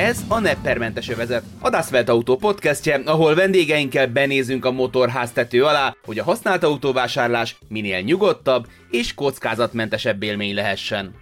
Ez 0.00 0.24
a 0.28 0.38
Neppermentes 0.38 1.08
övezet, 1.08 1.44
a 1.58 1.70
Dasvelt 1.70 2.08
Autó 2.08 2.36
podcastje, 2.36 3.00
ahol 3.04 3.34
vendégeinkkel 3.34 4.06
benézünk 4.06 4.64
a 4.64 4.70
motorház 4.70 5.32
tető 5.32 5.64
alá, 5.64 5.96
hogy 6.04 6.18
a 6.18 6.24
használt 6.24 6.62
autóvásárlás 6.62 7.56
minél 7.68 8.00
nyugodtabb 8.00 8.66
és 8.90 9.14
kockázatmentesebb 9.14 10.22
élmény 10.22 10.54
lehessen. 10.54 11.14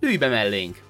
Ülj 0.00 0.16
be 0.16 0.28
mellénk! 0.28 0.85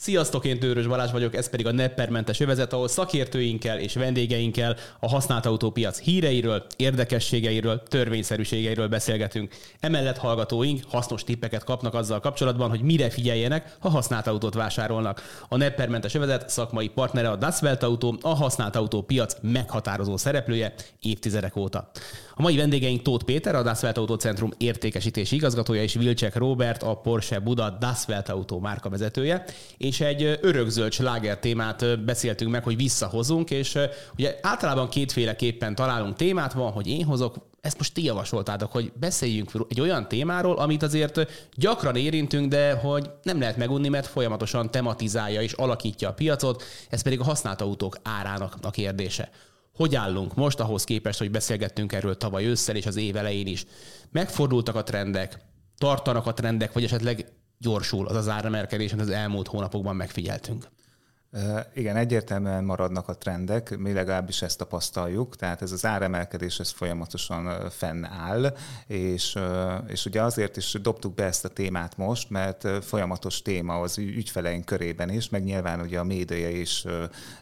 Sziasztok, 0.00 0.44
én 0.44 0.58
Tőrös 0.58 0.86
Balázs 0.86 1.10
vagyok, 1.10 1.34
ez 1.34 1.50
pedig 1.50 1.66
a 1.66 1.72
Neppermentes 1.72 2.40
övezet, 2.40 2.72
ahol 2.72 2.88
szakértőinkkel 2.88 3.78
és 3.78 3.94
vendégeinkkel 3.94 4.76
a 5.00 5.08
használt 5.08 5.46
autópiac 5.46 5.98
híreiről, 5.98 6.66
érdekességeiről, 6.76 7.82
törvényszerűségeiről 7.82 8.88
beszélgetünk. 8.88 9.54
Emellett 9.80 10.16
hallgatóink 10.16 10.82
hasznos 10.88 11.24
tippeket 11.24 11.64
kapnak 11.64 11.94
azzal 11.94 12.20
kapcsolatban, 12.20 12.68
hogy 12.68 12.80
mire 12.80 13.10
figyeljenek, 13.10 13.76
ha 13.78 13.88
használt 13.88 14.26
autót 14.26 14.54
vásárolnak. 14.54 15.22
A 15.48 15.56
Neppermentes 15.56 16.14
övezet 16.14 16.48
szakmai 16.48 16.88
partnere 16.88 17.30
a 17.30 17.36
Das 17.36 17.60
Welt 17.60 17.82
Autó, 17.82 18.18
a 18.20 18.34
használt 18.34 18.76
autópiac 18.76 19.36
meghatározó 19.40 20.16
szereplője 20.16 20.74
évtizedek 21.00 21.56
óta. 21.56 21.90
A 22.34 22.42
mai 22.42 22.56
vendégeink 22.56 23.02
Tóth 23.02 23.24
Péter, 23.24 23.54
a 23.54 23.62
Das 23.62 23.82
Welt 23.82 23.98
Autó 23.98 24.14
Centrum 24.14 24.50
értékesítési 24.56 25.34
igazgatója, 25.34 25.82
és 25.82 25.94
Vilcsek 25.94 26.36
Robert, 26.36 26.82
a 26.82 26.94
Porsche 26.94 27.38
Buda 27.38 27.70
Das 27.70 28.06
Welt 28.08 28.28
Autó 28.28 28.58
márkavezetője 28.58 29.44
és 29.88 30.00
egy 30.00 30.38
örökzöld 30.40 30.92
sláger 30.92 31.38
témát 31.38 32.04
beszéltünk 32.04 32.50
meg, 32.50 32.64
hogy 32.64 32.76
visszahozunk, 32.76 33.50
és 33.50 33.78
ugye 34.16 34.38
általában 34.42 34.88
kétféleképpen 34.88 35.74
találunk 35.74 36.16
témát, 36.16 36.52
van, 36.52 36.72
hogy 36.72 36.86
én 36.86 37.04
hozok, 37.04 37.36
ezt 37.60 37.78
most 37.78 37.94
ti 37.94 38.04
javasoltátok, 38.04 38.72
hogy 38.72 38.92
beszéljünk 38.94 39.50
egy 39.68 39.80
olyan 39.80 40.08
témáról, 40.08 40.58
amit 40.58 40.82
azért 40.82 41.48
gyakran 41.54 41.96
érintünk, 41.96 42.48
de 42.48 42.72
hogy 42.72 43.10
nem 43.22 43.40
lehet 43.40 43.56
megunni, 43.56 43.88
mert 43.88 44.06
folyamatosan 44.06 44.70
tematizálja 44.70 45.42
és 45.42 45.52
alakítja 45.52 46.08
a 46.08 46.12
piacot, 46.12 46.62
ez 46.90 47.02
pedig 47.02 47.20
a 47.20 47.24
használt 47.24 47.60
autók 47.60 47.96
árának 48.02 48.56
a 48.62 48.70
kérdése. 48.70 49.30
Hogy 49.74 49.94
állunk 49.94 50.34
most 50.34 50.60
ahhoz 50.60 50.84
képest, 50.84 51.18
hogy 51.18 51.30
beszélgettünk 51.30 51.92
erről 51.92 52.16
tavaly 52.16 52.44
ősszel 52.44 52.76
és 52.76 52.86
az 52.86 52.96
év 52.96 53.16
elején 53.16 53.46
is? 53.46 53.64
Megfordultak 54.10 54.74
a 54.74 54.82
trendek, 54.82 55.38
tartanak 55.78 56.26
a 56.26 56.34
trendek, 56.34 56.72
vagy 56.72 56.84
esetleg 56.84 57.26
gyorsul 57.58 58.06
az 58.06 58.16
az 58.16 58.28
áremelkedés, 58.28 58.92
amit 58.92 59.04
az 59.04 59.10
elmúlt 59.10 59.48
hónapokban 59.48 59.96
megfigyeltünk. 59.96 60.68
Igen, 61.74 61.96
egyértelműen 61.96 62.64
maradnak 62.64 63.08
a 63.08 63.18
trendek, 63.18 63.78
mi 63.78 63.92
legalábbis 63.92 64.42
ezt 64.42 64.58
tapasztaljuk, 64.58 65.36
tehát 65.36 65.62
ez 65.62 65.72
az 65.72 65.84
áremelkedés 65.84 66.58
ez 66.58 66.70
folyamatosan 66.70 67.70
fennáll, 67.70 68.56
és, 68.86 69.38
és 69.86 70.04
ugye 70.06 70.22
azért 70.22 70.56
is 70.56 70.76
dobtuk 70.82 71.14
be 71.14 71.24
ezt 71.24 71.44
a 71.44 71.48
témát 71.48 71.96
most, 71.96 72.30
mert 72.30 72.84
folyamatos 72.84 73.42
téma 73.42 73.80
az 73.80 73.98
ügyfeleink 73.98 74.64
körében 74.64 75.10
is, 75.10 75.28
meg 75.28 75.44
nyilván 75.44 75.80
ugye 75.80 75.98
a 75.98 76.04
média 76.04 76.48
is 76.48 76.84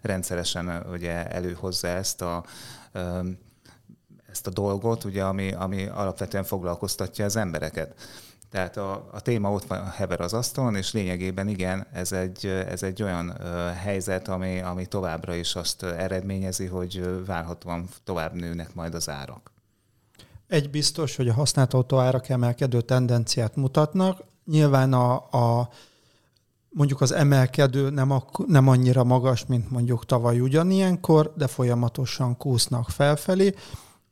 rendszeresen 0.02 0.86
ugye 0.90 1.26
előhozza 1.26 1.88
ezt 1.88 2.22
a 2.22 2.44
ezt 4.30 4.46
a 4.46 4.50
dolgot, 4.50 5.04
ugye, 5.04 5.24
ami, 5.24 5.52
ami 5.52 5.86
alapvetően 5.86 6.44
foglalkoztatja 6.44 7.24
az 7.24 7.36
embereket. 7.36 7.94
Tehát 8.56 8.76
a, 8.76 9.08
a 9.12 9.20
téma 9.20 9.52
ott 9.52 9.64
van, 9.64 9.90
hever 9.90 10.20
az 10.20 10.32
asztalon, 10.32 10.74
és 10.74 10.92
lényegében 10.92 11.48
igen, 11.48 11.86
ez 11.92 12.12
egy, 12.12 12.46
ez 12.46 12.82
egy 12.82 13.02
olyan 13.02 13.32
helyzet, 13.74 14.28
ami, 14.28 14.60
ami 14.60 14.86
továbbra 14.86 15.34
is 15.34 15.54
azt 15.54 15.82
eredményezi, 15.82 16.66
hogy 16.66 17.24
várhatóan 17.26 17.88
tovább 18.04 18.32
nőnek 18.32 18.74
majd 18.74 18.94
az 18.94 19.08
árak. 19.08 19.50
Egy 20.46 20.70
biztos, 20.70 21.16
hogy 21.16 21.28
a 21.28 21.32
használt 21.32 21.74
autó 21.74 21.98
árak 21.98 22.28
emelkedő 22.28 22.80
tendenciát 22.80 23.56
mutatnak. 23.56 24.22
Nyilván 24.44 24.92
a, 24.92 25.14
a 25.14 25.68
mondjuk 26.68 27.00
az 27.00 27.12
emelkedő 27.12 27.90
nem, 27.90 28.10
a, 28.10 28.24
nem 28.46 28.68
annyira 28.68 29.04
magas, 29.04 29.46
mint 29.46 29.70
mondjuk 29.70 30.06
tavaly 30.06 30.40
ugyanilyenkor, 30.40 31.32
de 31.36 31.46
folyamatosan 31.46 32.36
kúsznak 32.36 32.90
felfelé. 32.90 33.54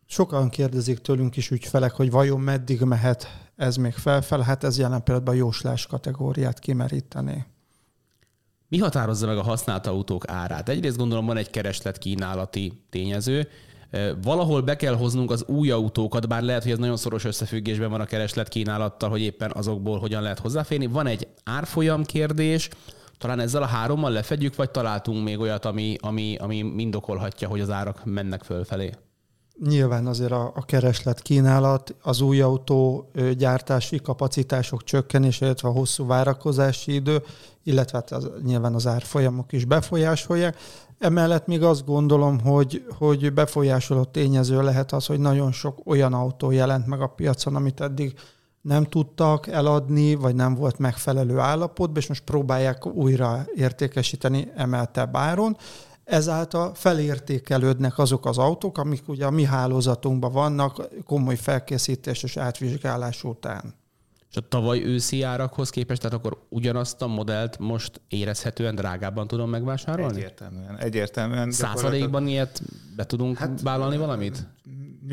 Sokan 0.06 0.48
kérdezik 0.48 0.98
tőlünk 0.98 1.36
is 1.36 1.50
ügyfelek, 1.50 1.92
hogy 1.92 2.10
vajon 2.10 2.40
meddig 2.40 2.80
mehet 2.80 3.48
ez 3.56 3.76
még 3.76 3.92
felfel, 3.92 4.40
hát 4.40 4.64
ez 4.64 4.78
jelen 4.78 5.02
pillanatban 5.02 5.34
a 5.34 5.38
jóslás 5.38 5.86
kategóriát 5.86 6.58
kimerítené. 6.58 7.44
Mi 8.68 8.78
határozza 8.78 9.26
meg 9.26 9.36
a 9.36 9.42
használt 9.42 9.86
autók 9.86 10.28
árát? 10.28 10.68
Egyrészt 10.68 10.96
gondolom 10.96 11.26
van 11.26 11.36
egy 11.36 11.50
kereslet-kínálati 11.50 12.84
tényező, 12.90 13.48
Valahol 14.22 14.60
be 14.62 14.76
kell 14.76 14.94
hoznunk 14.94 15.30
az 15.30 15.44
új 15.46 15.70
autókat, 15.70 16.28
bár 16.28 16.42
lehet, 16.42 16.62
hogy 16.62 16.72
ez 16.72 16.78
nagyon 16.78 16.96
szoros 16.96 17.24
összefüggésben 17.24 17.90
van 17.90 18.00
a 18.00 18.04
kereslet 18.04 18.48
kínálattal, 18.48 19.10
hogy 19.10 19.20
éppen 19.20 19.52
azokból 19.54 19.98
hogyan 19.98 20.22
lehet 20.22 20.38
hozzáférni. 20.38 20.86
Van 20.86 21.06
egy 21.06 21.28
árfolyam 21.44 22.04
kérdés, 22.04 22.68
talán 23.18 23.40
ezzel 23.40 23.62
a 23.62 23.66
hárommal 23.66 24.10
lefedjük, 24.10 24.56
vagy 24.56 24.70
találtunk 24.70 25.24
még 25.24 25.38
olyat, 25.38 25.64
ami, 25.64 25.96
ami, 26.00 26.36
ami 26.36 26.62
mindokolhatja, 26.62 27.48
hogy 27.48 27.60
az 27.60 27.70
árak 27.70 28.04
mennek 28.04 28.42
fölfelé? 28.42 28.92
Nyilván 29.62 30.06
azért 30.06 30.32
a, 30.32 30.52
a 30.54 30.64
kereslet 30.64 31.22
kínálat, 31.22 31.94
az 32.02 32.20
új 32.20 32.40
autó 32.40 33.10
gyártási 33.36 34.00
kapacitások 34.00 34.84
csökkenése, 34.84 35.44
illetve 35.44 35.68
a 35.68 35.72
hosszú 35.72 36.06
várakozási 36.06 36.94
idő, 36.94 37.22
illetve 37.62 37.98
hát 37.98 38.10
az, 38.10 38.30
nyilván 38.42 38.74
az 38.74 38.86
árfolyamok 38.86 39.52
is 39.52 39.64
befolyásolják. 39.64 40.56
Emellett 40.98 41.46
még 41.46 41.62
azt 41.62 41.84
gondolom, 41.84 42.40
hogy, 42.40 42.84
hogy 42.98 43.32
befolyásoló 43.32 44.04
tényező 44.04 44.62
lehet 44.62 44.92
az, 44.92 45.06
hogy 45.06 45.18
nagyon 45.18 45.52
sok 45.52 45.80
olyan 45.84 46.12
autó 46.12 46.50
jelent 46.50 46.86
meg 46.86 47.00
a 47.00 47.06
piacon, 47.06 47.56
amit 47.56 47.80
eddig 47.80 48.14
nem 48.60 48.84
tudtak 48.84 49.46
eladni, 49.46 50.14
vagy 50.14 50.34
nem 50.34 50.54
volt 50.54 50.78
megfelelő 50.78 51.38
állapotban, 51.38 52.02
és 52.02 52.08
most 52.08 52.24
próbálják 52.24 52.86
újra 52.86 53.46
értékesíteni 53.54 54.50
emeltebb 54.54 55.16
áron 55.16 55.56
ezáltal 56.04 56.74
felértékelődnek 56.74 57.98
azok 57.98 58.26
az 58.26 58.38
autók, 58.38 58.78
amik 58.78 59.08
ugye 59.08 59.26
a 59.26 59.30
mi 59.30 59.44
hálózatunkban 59.44 60.32
vannak 60.32 60.88
komoly 61.06 61.36
felkészítés 61.36 62.22
és 62.22 62.36
átvizsgálás 62.36 63.24
után. 63.24 63.74
És 64.30 64.40
a 64.40 64.48
tavaly 64.48 64.82
őszi 64.84 65.22
árakhoz 65.22 65.70
képest, 65.70 66.00
tehát 66.00 66.16
akkor 66.16 66.44
ugyanazt 66.48 67.02
a 67.02 67.06
modellt 67.06 67.58
most 67.58 68.00
érezhetően 68.08 68.74
drágábban 68.74 69.26
tudom 69.26 69.50
megvásárolni? 69.50 70.16
Egyértelműen. 70.16 70.78
Egyértelműen. 70.78 71.50
Százalékban 71.50 72.26
ilyet 72.26 72.62
be 72.96 73.06
tudunk 73.06 73.38
hát, 73.38 73.60
vállalni 73.60 73.96
valamit? 73.96 74.46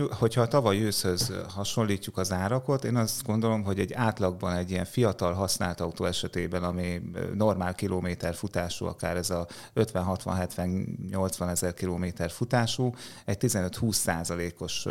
hogyha 0.09 0.41
a 0.41 0.47
tavaly 0.47 0.81
őszhöz 0.81 1.33
hasonlítjuk 1.47 2.17
az 2.17 2.31
árakot, 2.31 2.83
én 2.83 2.95
azt 2.95 3.23
gondolom, 3.23 3.63
hogy 3.63 3.79
egy 3.79 3.93
átlagban 3.93 4.55
egy 4.55 4.71
ilyen 4.71 4.85
fiatal 4.85 5.33
használt 5.33 5.81
autó 5.81 6.05
esetében, 6.05 6.63
ami 6.63 7.01
normál 7.33 7.73
kilométer 7.73 8.35
futású, 8.35 8.85
akár 8.85 9.17
ez 9.17 9.29
a 9.29 9.47
50-60-70-80 9.75 11.49
ezer 11.49 11.73
kilométer 11.73 12.29
futású, 12.29 12.93
egy 13.25 13.37
15-20 13.39 13.91
százalékos 13.91 14.85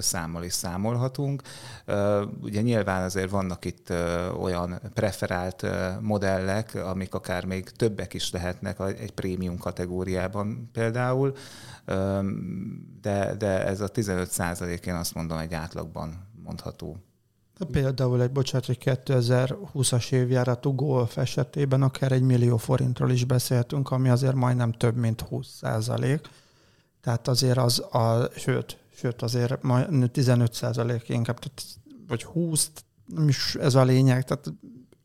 számmal 0.00 0.44
is 0.44 0.52
számolhatunk. 0.52 1.42
Ugye 2.40 2.60
nyilván 2.60 3.02
azért 3.02 3.30
vannak 3.30 3.64
itt 3.64 3.92
olyan 4.40 4.80
preferált 4.94 5.66
modellek, 6.00 6.74
amik 6.74 7.14
akár 7.14 7.44
még 7.44 7.70
többek 7.70 8.14
is 8.14 8.30
lehetnek 8.30 8.80
egy 8.80 9.12
prémium 9.12 9.58
kategóriában 9.58 10.70
például, 10.72 11.34
de, 13.00 13.34
de 13.34 13.66
ez 13.66 13.80
a 13.80 13.88
15 13.88 14.30
százalék, 14.30 14.86
én 14.86 14.94
azt 14.94 15.14
mondom, 15.14 15.38
egy 15.38 15.54
átlagban 15.54 16.28
mondható. 16.44 16.96
De 17.58 17.64
például 17.64 18.22
egy, 18.22 18.30
bocsánat, 18.30 18.68
egy 18.68 18.82
2020-as 18.84 20.12
évjáratú 20.12 20.74
Golf 20.74 21.16
esetében 21.16 21.82
akár 21.82 22.12
egy 22.12 22.22
millió 22.22 22.56
forintról 22.56 23.10
is 23.10 23.24
beszéltünk, 23.24 23.90
ami 23.90 24.08
azért 24.08 24.34
majdnem 24.34 24.72
több, 24.72 24.96
mint 24.96 25.20
20 25.20 25.46
százalék. 25.46 26.28
Tehát 27.00 27.28
azért 27.28 27.58
az, 27.58 27.78
a, 27.78 28.30
sőt, 28.36 28.78
sőt 28.94 29.22
azért 29.22 29.58
15 30.12 30.52
százalék 30.52 31.08
inkább, 31.08 31.38
vagy 32.08 32.24
20, 32.24 32.70
nem 33.06 33.28
is 33.28 33.54
ez 33.54 33.74
a 33.74 33.84
lényeg, 33.84 34.24
tehát 34.24 34.52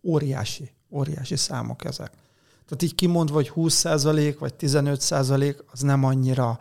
óriási, 0.03 0.71
óriási 0.89 1.35
számok 1.35 1.85
ezek. 1.85 2.11
Tehát 2.67 2.83
így 2.83 2.95
kimondva, 2.95 3.35
hogy 3.35 3.51
20% 3.55 4.35
vagy 4.39 4.53
15% 4.59 5.57
az 5.71 5.79
nem 5.79 6.03
annyira 6.03 6.59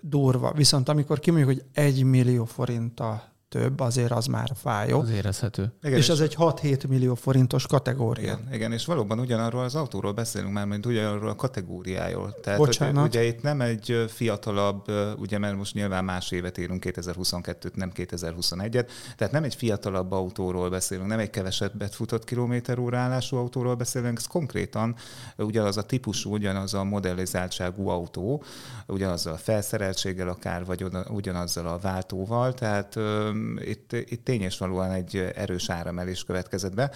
durva. 0.00 0.52
Viszont 0.52 0.88
amikor 0.88 1.18
kimondjuk, 1.18 1.52
hogy 1.52 1.64
1 1.72 2.02
millió 2.04 2.44
forint 2.44 3.00
a 3.00 3.31
több, 3.52 3.80
azért 3.80 4.10
az 4.10 4.26
már 4.26 4.50
fájó. 4.54 5.00
Az 5.00 5.10
érezhető. 5.10 5.72
Igen, 5.82 5.98
és, 5.98 6.04
és 6.04 6.08
ez 6.08 6.20
egy 6.20 6.34
6-7 6.38 6.88
millió 6.88 7.14
forintos 7.14 7.66
kategória. 7.66 8.22
Igen, 8.22 8.48
igen, 8.52 8.72
és 8.72 8.84
valóban 8.84 9.18
ugyanarról 9.18 9.62
az 9.62 9.74
autóról 9.74 10.12
beszélünk 10.12 10.52
már, 10.52 10.66
mint 10.66 10.86
ugyanarról 10.86 11.28
a 11.28 11.34
kategóriáról. 11.34 12.34
Tehát 12.42 12.58
Bocsánat. 12.58 13.06
ugye 13.06 13.24
itt 13.24 13.42
nem 13.42 13.60
egy 13.60 14.04
fiatalabb, 14.08 14.84
ugye 15.18 15.38
mert 15.38 15.56
most 15.56 15.74
nyilván 15.74 16.04
más 16.04 16.30
évet 16.30 16.58
írunk, 16.58 16.84
2022-t, 16.86 17.74
nem 17.74 17.92
2021-et, 17.94 18.86
tehát 19.16 19.32
nem 19.32 19.44
egy 19.44 19.54
fiatalabb 19.54 20.12
autóról 20.12 20.70
beszélünk, 20.70 21.08
nem 21.08 21.18
egy 21.18 21.30
kevesebbet 21.30 21.94
futott 21.94 22.24
kilométer 22.24 22.78
óra 22.78 22.98
állású 22.98 23.36
autóról 23.36 23.74
beszélünk, 23.74 24.18
ez 24.18 24.26
konkrétan 24.26 24.94
ugyanaz 25.36 25.76
a 25.76 25.82
típusú, 25.82 26.32
ugyanaz 26.32 26.74
a 26.74 26.84
modellizáltságú 26.84 27.88
autó, 27.88 28.42
ugyanazzal 28.86 29.32
a 29.32 29.36
felszereltséggel 29.36 30.28
akár, 30.28 30.64
vagy 30.64 30.84
ugyanazzal 31.08 31.66
a 31.66 31.78
váltóval, 31.78 32.54
tehát 32.54 32.98
itt, 33.60 33.92
itt 33.92 34.24
tényes 34.24 34.58
valóan 34.58 34.90
egy 34.90 35.16
erős 35.34 35.70
áremelés 35.70 36.24
következett 36.24 36.74
be, 36.74 36.90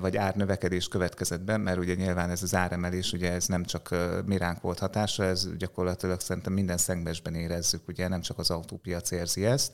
vagy 0.00 0.16
árnövekedés 0.16 0.88
következett 0.88 1.40
be, 1.40 1.56
mert 1.56 1.78
ugye 1.78 1.94
nyilván 1.94 2.30
ez 2.30 2.42
az 2.42 2.54
áremelés, 2.54 3.12
ugye 3.12 3.32
ez 3.32 3.46
nem 3.46 3.64
csak 3.64 3.94
mi 4.26 4.38
volt 4.60 4.78
hatása, 4.78 5.24
ez 5.24 5.48
gyakorlatilag 5.56 6.20
szerintem 6.20 6.52
minden 6.52 6.76
szegmesben 6.76 7.34
érezzük, 7.34 7.88
ugye 7.88 8.08
nem 8.08 8.20
csak 8.20 8.38
az 8.38 8.50
autópiac 8.50 9.10
érzi 9.10 9.44
ezt, 9.44 9.72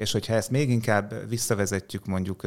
és 0.00 0.12
hogyha 0.12 0.34
ezt 0.34 0.50
még 0.50 0.70
inkább 0.70 1.28
visszavezetjük, 1.28 2.06
mondjuk 2.06 2.42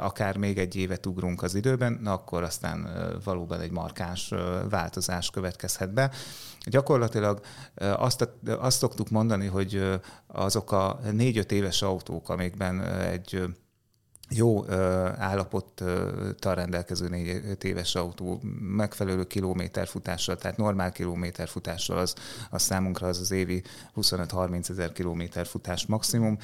akár 0.00 0.36
még 0.36 0.58
egy 0.58 0.76
évet 0.76 1.06
ugrunk 1.06 1.42
az 1.42 1.54
időben, 1.54 1.98
na 2.02 2.12
akkor 2.12 2.42
aztán 2.42 2.88
valóban 3.24 3.60
egy 3.60 3.70
markáns 3.70 4.32
változás 4.70 5.30
következhet 5.30 5.92
be. 5.92 6.10
Gyakorlatilag 6.64 7.40
azt, 7.76 8.28
azt 8.46 8.78
szoktuk 8.78 9.10
mondani, 9.10 9.46
hogy 9.46 10.00
azok 10.26 10.72
a 10.72 11.00
négy-öt 11.12 11.52
éves 11.52 11.82
autók, 11.82 12.28
amikben 12.28 12.82
egy 12.84 13.42
jó 14.34 14.70
állapottal 15.18 16.54
rendelkező 16.54 17.08
4 17.08 17.64
éves 17.64 17.94
autó 17.94 18.40
megfelelő 18.60 19.24
kilométerfutással, 19.24 20.36
tehát 20.36 20.56
normál 20.56 20.92
kilométerfutással 20.92 21.98
az, 21.98 22.14
az 22.50 22.62
számunkra 22.62 23.06
az 23.06 23.18
az 23.18 23.30
évi 23.30 23.62
25-30 23.96 24.70
ezer 24.70 24.92
kilométer 24.92 25.46
futás 25.46 25.86
maximum, 25.86 26.38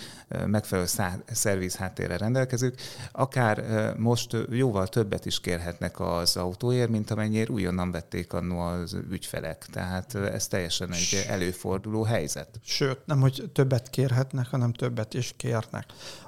megfelelő 0.47 0.87
szá- 0.87 1.23
szerviz 1.33 1.77
háttérrel 1.77 2.19
rendelkezők. 2.19 2.81
Akár 3.13 3.65
most 3.97 4.37
jóval 4.51 4.87
többet 4.87 5.27
is 5.27 5.41
kérhetnek 5.41 6.01
az 6.01 6.37
autóért, 6.37 6.91
mint 6.91 7.11
amennyire 7.11 7.51
újonnan 7.51 7.91
vették 7.91 8.33
annó 8.33 8.59
az 8.61 8.97
ügyfelek. 9.11 9.67
Tehát 9.73 10.15
ez 10.15 10.49
teljesen 10.49 10.93
egy 10.93 11.25
előforduló 11.29 12.03
helyzet. 12.03 12.61
Sőt, 12.65 12.99
nem, 13.05 13.21
hogy 13.21 13.51
többet 13.53 13.91
kérhetnek, 13.91 14.47
hanem 14.47 14.73
többet 14.73 15.15
is 15.15 15.35
kérnek. 15.37 15.85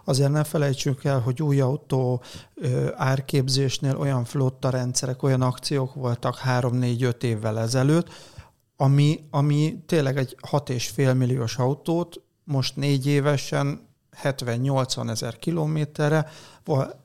Azért 0.08 0.30
ne 0.30 0.44
felejtsünk 0.44 1.04
el, 1.04 1.20
hogy 1.20 1.42
új 1.42 1.60
autó 1.60 2.22
árképzésnél 2.96 3.96
olyan 3.96 4.24
flotta 4.24 4.70
rendszerek, 4.70 5.22
olyan 5.22 5.42
akciók 5.42 5.94
voltak 5.94 6.40
3-4-5 6.44 7.22
évvel 7.22 7.58
ezelőtt, 7.58 8.08
ami, 8.76 9.20
ami 9.30 9.82
tényleg 9.86 10.16
egy 10.16 10.36
6,5 10.50 11.16
milliós 11.16 11.56
autót 11.56 12.22
most 12.44 12.76
négy 12.76 13.06
évesen 13.06 13.87
70-80 14.22 15.10
ezer 15.10 15.38
kilométerre, 15.38 16.26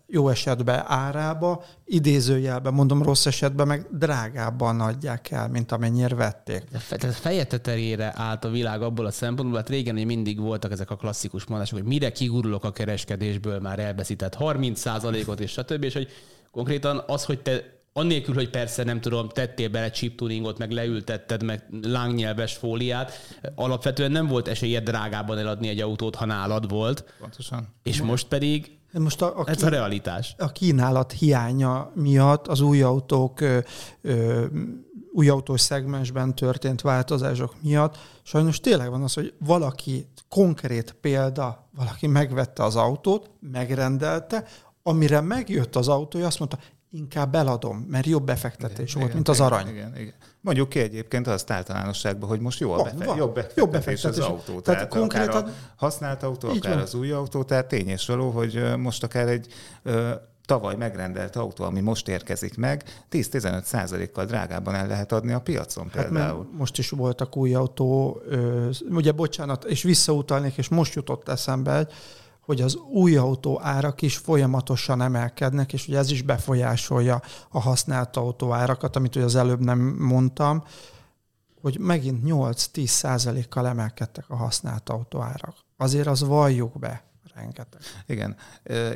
jó 0.08 0.30
esetben 0.30 0.84
árába, 0.88 1.64
idézőjelben, 1.86 2.74
mondom 2.74 3.04
rossz 3.04 3.26
esetben, 3.26 3.68
meg 3.68 3.88
drágábban 3.92 4.82
adják 4.82 5.32
el, 5.32 5.50
mint 5.50 5.72
amennyire 5.72 6.16
vették. 6.16 6.64
Tehát 6.90 7.16
feje 7.16 7.44
tetejére 7.44 8.14
állt 8.16 8.46
a 8.46 8.50
világ 8.50 8.82
abból 8.82 9.06
a 9.06 9.12
szempontból, 9.12 9.58
hát 9.58 9.70
régen 9.70 9.96
hogy 9.96 10.06
mindig 10.06 10.40
voltak 10.40 10.72
ezek 10.72 10.92
a 10.92 10.96
klasszikus 10.96 11.46
mondások, 11.46 11.78
hogy 11.78 11.88
mire 11.88 12.12
kigurulok 12.12 12.64
a 12.64 12.72
kereskedésből, 12.72 13.60
már 13.60 13.80
elveszített 13.80 14.36
30%-ot 14.40 15.40
és 15.40 15.52
stb. 15.52 15.84
És 15.84 15.94
hogy 15.94 16.08
konkrétan 16.52 17.04
az, 17.08 17.26
hogy 17.26 17.42
te 17.42 17.83
annélkül, 17.94 18.34
hogy 18.34 18.50
persze 18.50 18.84
nem 18.84 19.02
tudom, 19.02 19.30
tettél 19.30 19.70
bele 19.70 19.90
chip 19.90 20.18
tuningot, 20.18 20.58
meg 20.58 20.72
leültetted, 20.72 21.44
meg 21.44 21.64
lángnyelves 21.82 22.56
fóliát, 22.56 23.12
alapvetően 23.56 24.12
nem 24.12 24.28
volt 24.28 24.48
esélye 24.48 24.80
drágában 24.80 25.38
eladni 25.38 25.68
egy 25.68 25.80
autót, 25.80 26.16
ha 26.16 26.26
nálad 26.26 26.70
volt. 26.70 27.14
Pontosan. 27.20 27.68
És 27.84 28.02
most 28.02 28.28
pedig 28.28 28.78
most 29.00 29.22
a, 29.22 29.40
a 29.40 29.44
Ez 29.46 29.64
a 29.64 29.70
realitás. 29.70 30.36
A 30.38 30.52
kínálat 30.52 31.12
hiánya 31.12 31.92
miatt 31.96 32.48
az 32.48 32.62
új 32.62 32.82
autók 32.82 33.42
ö, 33.42 33.60
ö, 34.02 34.46
új 35.12 35.30
autós 35.30 35.62
szegmensben 35.62 36.36
történt 36.36 36.82
változások 36.82 37.56
miatt 37.62 37.98
sajnos 38.24 38.60
tényleg 38.60 38.90
van 38.90 39.04
az, 39.04 39.14
hogy 39.14 39.34
valaki, 39.40 40.08
konkrét 40.30 40.96
példa, 41.02 41.70
valaki 41.76 42.08
megvette 42.08 42.64
az 42.64 42.76
autót, 42.76 43.30
megrendelte, 43.40 44.46
amire 44.84 45.22
megjött 45.22 45.76
az 45.76 45.88
autó, 45.88 46.24
azt 46.24 46.40
mondta, 46.40 46.60
inkább 46.94 47.36
eladom, 47.36 47.86
mert 47.90 48.06
jobb 48.06 48.26
befektetés 48.26 48.90
igen, 48.90 48.94
volt, 48.94 49.06
igen, 49.06 49.16
mint 49.16 49.28
az 49.28 49.40
arany. 49.40 49.68
Igen, 49.68 49.98
igen. 49.98 50.14
Mondjuk 50.42 50.70
ki 50.70 50.80
egyébként 50.80 51.28
azt 51.28 51.52
általánosságban, 51.52 52.30
hogy 52.30 52.40
most 52.40 52.60
jó 52.60 52.72
a 52.72 52.84
befe- 52.84 53.06
van, 53.06 53.18
jobb, 53.18 53.34
befektetés 53.34 53.64
jobb 53.64 53.72
befektetés 53.72 54.18
az 54.18 54.26
autó. 54.26 54.60
Tehát, 54.60 54.64
tehát 54.64 54.88
konkrétan, 54.88 55.42
akár 55.42 55.54
a 55.76 55.76
használt 55.76 56.24
autó, 56.24 56.50
akár 56.50 56.74
van. 56.74 56.82
az 56.82 56.94
új 56.94 57.12
autó, 57.12 57.44
tehát 57.44 57.68
tényes 57.68 58.08
való, 58.08 58.30
hogy 58.30 58.78
most 58.78 59.04
akár 59.04 59.28
egy 59.28 59.48
tavaly 60.46 60.76
megrendelt 60.76 61.36
autó, 61.36 61.64
ami 61.64 61.80
most 61.80 62.08
érkezik 62.08 62.58
meg, 62.58 62.84
10-15 63.12 63.64
százalékkal 63.64 64.26
drágábban 64.26 64.76
el 64.76 64.88
lehet 64.88 65.12
adni 65.12 65.32
a 65.32 65.40
piacon 65.40 65.90
hát 65.94 66.04
például. 66.04 66.50
most 66.58 66.78
is 66.78 66.90
voltak 66.90 67.38
új 67.38 67.54
autó, 67.54 68.22
ugye 68.90 69.12
bocsánat, 69.12 69.64
és 69.64 69.84
visszautalnék, 69.84 70.58
és 70.58 70.68
most 70.68 70.94
jutott 70.94 71.30
eszembe 71.30 71.88
hogy 72.46 72.62
az 72.62 72.76
új 72.76 73.18
autó 73.18 73.60
árak 73.62 74.02
is 74.02 74.18
folyamatosan 74.18 75.02
emelkednek, 75.02 75.74
és 75.74 75.88
ugye 75.88 75.98
ez 75.98 76.12
is 76.12 76.22
befolyásolja 76.22 77.22
a 77.50 77.60
használt 77.60 78.18
autó 78.18 78.52
árakat, 78.52 78.96
amit 78.96 79.16
ugye 79.16 79.26
az 79.26 79.36
előbb 79.36 79.60
nem 79.60 79.80
mondtam, 80.00 80.64
hogy 81.62 81.80
megint 81.80 82.22
8-10 82.26 82.86
százalékkal 82.86 83.68
emelkedtek 83.68 84.30
a 84.30 84.36
használt 84.36 84.90
autó 84.90 85.22
árak. 85.22 85.56
Azért 85.78 86.08
az 86.08 86.24
valljuk 86.24 86.80
be, 86.80 87.04
rengeteg. 87.36 87.82
Igen, 88.06 88.36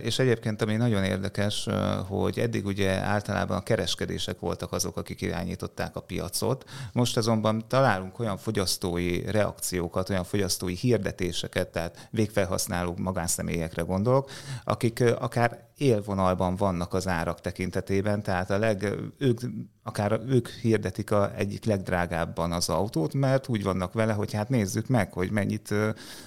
és 0.01 0.19
egyébként 0.19 0.62
ami 0.62 0.75
nagyon 0.75 1.04
érdekes, 1.04 1.68
hogy 2.07 2.39
eddig 2.39 2.66
ugye 2.66 2.92
általában 2.92 3.57
a 3.57 3.63
kereskedések 3.63 4.39
voltak 4.39 4.72
azok, 4.72 4.98
akik 4.98 5.22
irányították 5.22 5.95
a 5.95 6.01
piacot. 6.01 6.69
Most 6.94 7.18
azonban 7.18 7.68
találunk 7.68 8.19
olyan 8.19 8.38
fogyasztói 8.38 9.31
reakciókat, 9.31 10.10
olyan 10.10 10.24
fogyasztói 10.24 10.75
hirdetéseket, 10.75 11.68
tehát 11.68 12.07
végfelhasználó 12.12 12.95
magánszemélyekre 12.98 13.81
gondolok, 13.81 14.30
akik 14.63 15.04
akár 15.19 15.66
élvonalban 15.78 16.56
vannak 16.56 16.94
az 16.94 17.07
árak 17.07 17.42
tekintetében, 17.42 18.24
tehát 18.24 18.50
a 18.50 18.57
leg, 18.57 18.95
ők, 19.18 19.39
akár 19.84 20.22
ők 20.28 20.48
hirdetik 20.50 21.12
a 21.12 21.36
egyik 21.36 21.66
legdrágábban 21.66 22.51
az 22.51 22.69
autót, 22.69 23.13
mert 23.13 23.48
úgy 23.48 23.63
vannak 23.63 23.94
vele, 23.94 24.13
hogy 24.13 24.34
hát 24.34 24.50
nézzük 24.50 24.88
meg, 24.88 25.13
hogy 25.13 25.31
mennyit 25.31 25.74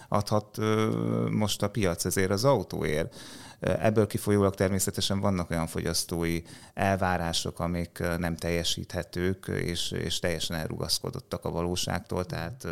adhat 0.08 0.58
most 1.30 1.62
a 1.62 1.70
piac 1.70 1.99
ezért 2.04 2.30
az 2.30 2.44
autóért. 2.44 3.14
Ebből 3.60 4.06
kifolyólag 4.06 4.54
természetesen 4.54 5.20
vannak 5.20 5.50
olyan 5.50 5.66
fogyasztói 5.66 6.42
elvárások, 6.74 7.60
amik 7.60 8.02
nem 8.18 8.36
teljesíthetők, 8.36 9.50
és, 9.62 9.90
és 9.90 10.18
teljesen 10.18 10.56
elrugaszkodottak 10.56 11.44
a 11.44 11.50
valóságtól. 11.50 12.24
Tehát, 12.24 12.66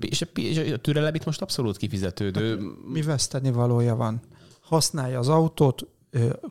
és, 0.00 0.22
a, 0.22 0.26
és 0.34 0.72
a 0.72 0.78
türelem 0.78 1.14
itt 1.14 1.24
most 1.24 1.42
abszolút 1.42 1.76
kifizetődő. 1.76 2.50
Hát, 2.50 2.92
mi 2.92 3.02
veszteni 3.02 3.50
valója 3.50 3.96
van? 3.96 4.20
Használja 4.60 5.18
az 5.18 5.28
autót, 5.28 5.86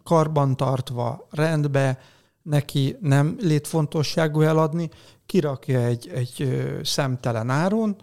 karbantartva, 0.04 1.28
rendbe, 1.32 2.00
neki 2.42 2.98
nem 3.00 3.36
létfontosságú 3.40 4.42
eladni, 4.42 4.90
kirakja 5.26 5.80
egy, 5.80 6.08
egy 6.14 6.64
szemtelen 6.84 7.50
áron, 7.50 7.96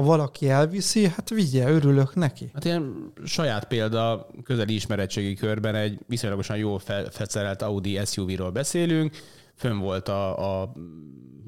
ha 0.00 0.06
valaki 0.06 0.48
elviszi, 0.48 1.08
hát 1.08 1.28
vigye, 1.28 1.70
örülök 1.70 2.14
neki. 2.14 2.50
Hát 2.54 2.64
ilyen 2.64 3.12
saját 3.24 3.64
példa 3.64 4.26
közeli 4.44 4.74
ismeretségi 4.74 5.34
körben 5.34 5.74
egy 5.74 5.98
viszonylagosan 6.06 6.56
jól 6.56 6.78
felszerelt 7.10 7.62
Audi 7.62 8.00
SUV-ról 8.04 8.50
beszélünk, 8.50 9.16
fönn 9.54 9.78
volt 9.78 10.08
a, 10.08 10.60
a 10.60 10.72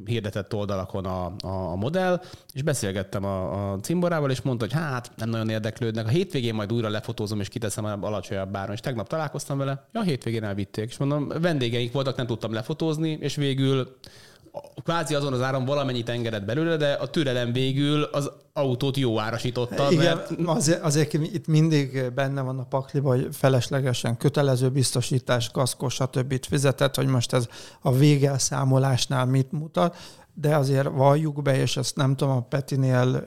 hirdetett 0.05 0.55
oldalakon 0.55 1.05
a, 1.05 1.35
a, 1.41 1.71
a 1.71 1.77
modell, 1.77 2.23
és 2.53 2.63
beszélgettem 2.63 3.25
a, 3.25 3.73
a 3.73 3.79
cimborával, 3.79 4.31
és 4.31 4.43
mondta, 4.43 4.65
hogy 4.65 4.75
hát 4.75 5.13
nem 5.17 5.29
nagyon 5.29 5.49
érdeklődnek. 5.49 6.07
A 6.07 6.09
hétvégén 6.09 6.55
majd 6.55 6.73
újra 6.73 6.89
lefotózom, 6.89 7.41
és 7.41 7.49
kiteszem 7.49 7.85
alacsonyabb 7.85 8.51
báron. 8.51 8.75
És 8.75 8.81
tegnap 8.81 9.09
találkoztam 9.09 9.59
vele, 9.59 9.89
ja, 9.93 10.01
a 10.01 10.05
hétvégén 10.05 10.45
elvitték. 10.45 10.91
És 10.91 10.97
mondom, 10.97 11.29
vendégeink 11.29 11.93
voltak, 11.93 12.17
nem 12.17 12.27
tudtam 12.27 12.53
lefotózni, 12.53 13.19
és 13.21 13.35
végül 13.35 13.97
kvázi 14.85 15.15
azon 15.15 15.33
az 15.33 15.41
áron 15.41 15.65
valamennyit 15.65 16.09
engedett 16.09 16.45
belőle, 16.45 16.77
de 16.77 16.93
a 16.93 17.07
türelem 17.07 17.53
végül 17.53 18.03
az 18.03 18.31
autót 18.53 18.97
jó 18.97 19.19
árasította. 19.19 19.91
Igen, 19.91 20.17
mert... 20.17 20.31
azért, 20.45 20.83
azért 20.83 21.13
itt 21.13 21.47
mindig 21.47 22.13
benne 22.15 22.41
van 22.41 22.59
a 22.59 22.65
pakliba, 22.65 23.09
hogy 23.09 23.29
feleslegesen 23.33 24.17
kötelező 24.17 24.69
biztosítás, 24.69 25.51
kaszkos, 25.51 25.95
stb. 25.95 26.45
fizetett, 26.47 26.95
hogy 26.95 27.07
most 27.07 27.33
ez 27.33 27.47
a 27.81 27.93
végelszámolásnál 27.93 29.27
mit 29.27 29.53
mutat, 29.53 29.97
de 30.35 30.57
azért 30.57 30.89
valljuk 30.89 31.43
be, 31.43 31.57
és 31.57 31.77
ezt 31.77 31.97
nem 31.97 32.17
tudom, 32.17 32.37
a 32.37 32.41
Petinél 32.41 33.25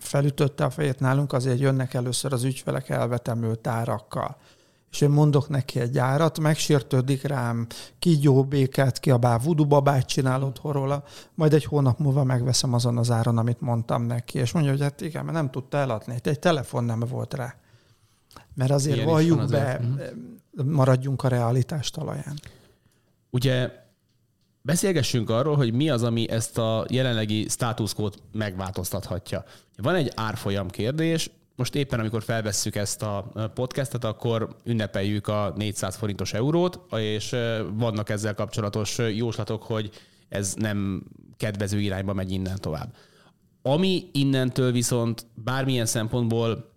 felütötte 0.00 0.64
a 0.64 0.70
fejét 0.70 1.00
nálunk, 1.00 1.32
azért 1.32 1.58
jönnek 1.58 1.94
először 1.94 2.32
az 2.32 2.44
ügyfelek 2.44 2.88
elvetemült 2.88 3.66
árakkal 3.66 4.36
és 4.92 5.00
én 5.00 5.10
mondok 5.10 5.48
neki 5.48 5.80
egy 5.80 5.98
árat, 5.98 6.38
megsértődik 6.38 7.22
rám, 7.22 7.66
kígyó 7.98 8.44
békát 8.44 9.00
kiabál, 9.00 9.38
vudu 9.38 9.66
babát 9.66 10.06
csinál 10.06 10.42
otthonról, 10.42 11.04
majd 11.34 11.52
egy 11.52 11.64
hónap 11.64 11.98
múlva 11.98 12.24
megveszem 12.24 12.72
azon 12.72 12.98
az 12.98 13.10
áron, 13.10 13.38
amit 13.38 13.60
mondtam 13.60 14.02
neki, 14.02 14.38
és 14.38 14.52
mondja, 14.52 14.70
hogy 14.70 14.80
hát 14.80 15.00
igen, 15.00 15.24
mert 15.24 15.36
nem 15.36 15.50
tudta 15.50 15.78
eladni, 15.78 16.14
egy 16.22 16.38
telefon 16.38 16.84
nem 16.84 16.98
volt 16.98 17.34
rá. 17.34 17.54
Mert 18.54 18.70
azért 18.70 18.96
Ilyen 18.96 19.08
valljuk 19.08 19.40
azért. 19.40 19.80
be, 19.80 20.14
mhm. 20.56 20.70
maradjunk 20.70 21.22
a 21.22 21.28
realitás 21.28 21.90
talaján. 21.90 22.38
Ugye 23.30 23.70
beszélgessünk 24.62 25.30
arról, 25.30 25.56
hogy 25.56 25.72
mi 25.72 25.90
az, 25.90 26.02
ami 26.02 26.28
ezt 26.30 26.58
a 26.58 26.86
jelenlegi 26.88 27.48
státuszkót 27.48 28.22
megváltoztathatja. 28.32 29.44
Van 29.76 29.94
egy 29.94 30.12
árfolyam 30.14 30.68
kérdés, 30.68 31.30
most 31.56 31.74
éppen 31.74 31.98
amikor 31.98 32.22
felvesszük 32.22 32.76
ezt 32.76 33.02
a 33.02 33.32
podcastet, 33.54 34.04
akkor 34.04 34.56
ünnepeljük 34.64 35.28
a 35.28 35.52
400 35.56 35.96
forintos 35.96 36.32
eurót, 36.32 36.80
és 36.96 37.36
vannak 37.72 38.08
ezzel 38.08 38.34
kapcsolatos 38.34 38.98
jóslatok, 38.98 39.62
hogy 39.62 39.90
ez 40.28 40.54
nem 40.54 41.02
kedvező 41.36 41.80
irányba 41.80 42.12
megy 42.12 42.32
innen 42.32 42.56
tovább. 42.60 42.94
Ami 43.62 44.08
innentől 44.12 44.72
viszont 44.72 45.26
bármilyen 45.34 45.86
szempontból 45.86 46.72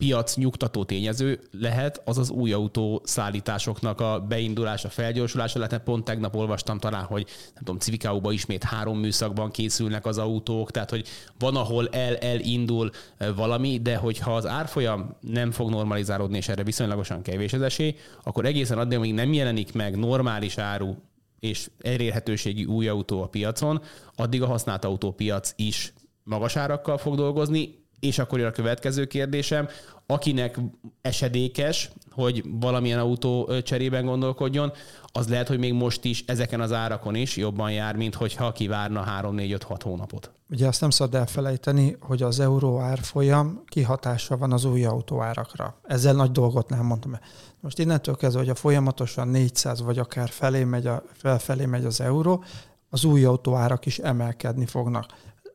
piac 0.00 0.36
nyugtató 0.36 0.84
tényező 0.84 1.40
lehet, 1.50 2.02
az 2.04 2.18
az 2.18 2.30
új 2.30 2.52
autó 2.52 3.00
szállításoknak 3.04 4.00
a 4.00 4.24
beindulása, 4.28 4.88
felgyorsulása 4.88 5.58
lehetne. 5.58 5.78
Pont 5.78 6.04
tegnap 6.04 6.36
olvastam 6.36 6.78
talán, 6.78 7.04
hogy 7.04 7.26
nem 7.26 7.62
tudom, 7.64 7.78
Civikáuba 7.78 8.32
ismét 8.32 8.64
három 8.64 8.98
műszakban 8.98 9.50
készülnek 9.50 10.06
az 10.06 10.18
autók, 10.18 10.70
tehát 10.70 10.90
hogy 10.90 11.06
van, 11.38 11.56
ahol 11.56 11.88
el, 11.88 12.16
elindul 12.16 12.90
valami, 13.36 13.78
de 13.78 13.96
hogyha 13.96 14.34
az 14.34 14.46
árfolyam 14.46 15.16
nem 15.20 15.50
fog 15.50 15.70
normalizálódni, 15.70 16.36
és 16.36 16.48
erre 16.48 16.62
viszonylagosan 16.62 17.22
kevés 17.22 17.52
az 17.52 17.62
esély, 17.62 17.94
akkor 18.22 18.44
egészen 18.44 18.78
addig, 18.78 18.98
amíg 18.98 19.14
nem 19.14 19.32
jelenik 19.32 19.72
meg 19.72 19.96
normális 19.96 20.58
áru 20.58 20.94
és 21.40 21.70
elérhetőségi 21.80 22.64
új 22.64 22.88
autó 22.88 23.22
a 23.22 23.26
piacon, 23.26 23.82
addig 24.16 24.42
a 24.42 24.46
használt 24.46 24.84
autópiac 24.84 25.52
is 25.56 25.92
magas 26.22 26.56
árakkal 26.56 26.98
fog 26.98 27.16
dolgozni, 27.16 27.79
és 28.00 28.18
akkor 28.18 28.38
jön 28.38 28.48
a 28.48 28.52
következő 28.52 29.04
kérdésem, 29.04 29.68
akinek 30.06 30.58
esedékes, 31.02 31.90
hogy 32.10 32.44
valamilyen 32.60 32.98
autó 32.98 33.60
cserében 33.62 34.04
gondolkodjon, 34.04 34.72
az 35.12 35.28
lehet, 35.28 35.48
hogy 35.48 35.58
még 35.58 35.72
most 35.72 36.04
is 36.04 36.24
ezeken 36.26 36.60
az 36.60 36.72
árakon 36.72 37.14
is 37.14 37.36
jobban 37.36 37.72
jár, 37.72 37.96
mint 37.96 38.14
hogyha 38.14 38.52
kivárna 38.52 39.04
3-4-5-6 39.22 39.80
hónapot. 39.82 40.30
Ugye 40.50 40.66
azt 40.66 40.80
nem 40.80 40.90
szabad 40.90 41.14
elfelejteni, 41.14 41.96
hogy 42.00 42.22
az 42.22 42.40
euró 42.40 42.78
árfolyam 42.78 43.62
kihatása 43.66 44.36
van 44.36 44.52
az 44.52 44.64
új 44.64 44.84
autóárakra. 44.84 45.80
Ezzel 45.82 46.14
nagy 46.14 46.30
dolgot 46.30 46.68
nem 46.68 46.86
mondtam. 46.86 47.18
Most 47.60 47.78
innentől 47.78 48.16
kezdve, 48.16 48.40
hogy 48.40 48.48
a 48.48 48.54
folyamatosan 48.54 49.28
400 49.28 49.82
vagy 49.82 49.98
akár 49.98 50.28
felé 50.28 50.64
megy 50.64 50.86
a, 50.86 51.02
felfelé 51.12 51.66
megy 51.66 51.84
az 51.84 52.00
euró, 52.00 52.44
az 52.88 53.04
új 53.04 53.24
autóárak 53.24 53.86
is 53.86 53.98
emelkedni 53.98 54.66
fognak 54.66 55.06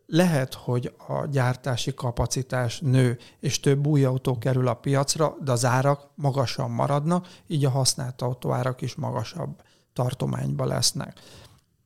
lehet, 0.05 0.53
hogy 0.53 0.93
a 1.07 1.25
gyártási 1.25 1.93
kapacitás 1.93 2.79
nő, 2.79 3.17
és 3.39 3.59
több 3.59 3.87
új 3.87 4.03
autó 4.03 4.37
kerül 4.37 4.67
a 4.67 4.73
piacra, 4.73 5.35
de 5.43 5.51
az 5.51 5.65
árak 5.65 6.09
magasan 6.15 6.71
maradnak, 6.71 7.27
így 7.47 7.65
a 7.65 7.69
használt 7.69 8.21
autóárak 8.21 8.81
is 8.81 8.95
magasabb 8.95 9.61
tartományba 9.93 10.65
lesznek. 10.65 11.19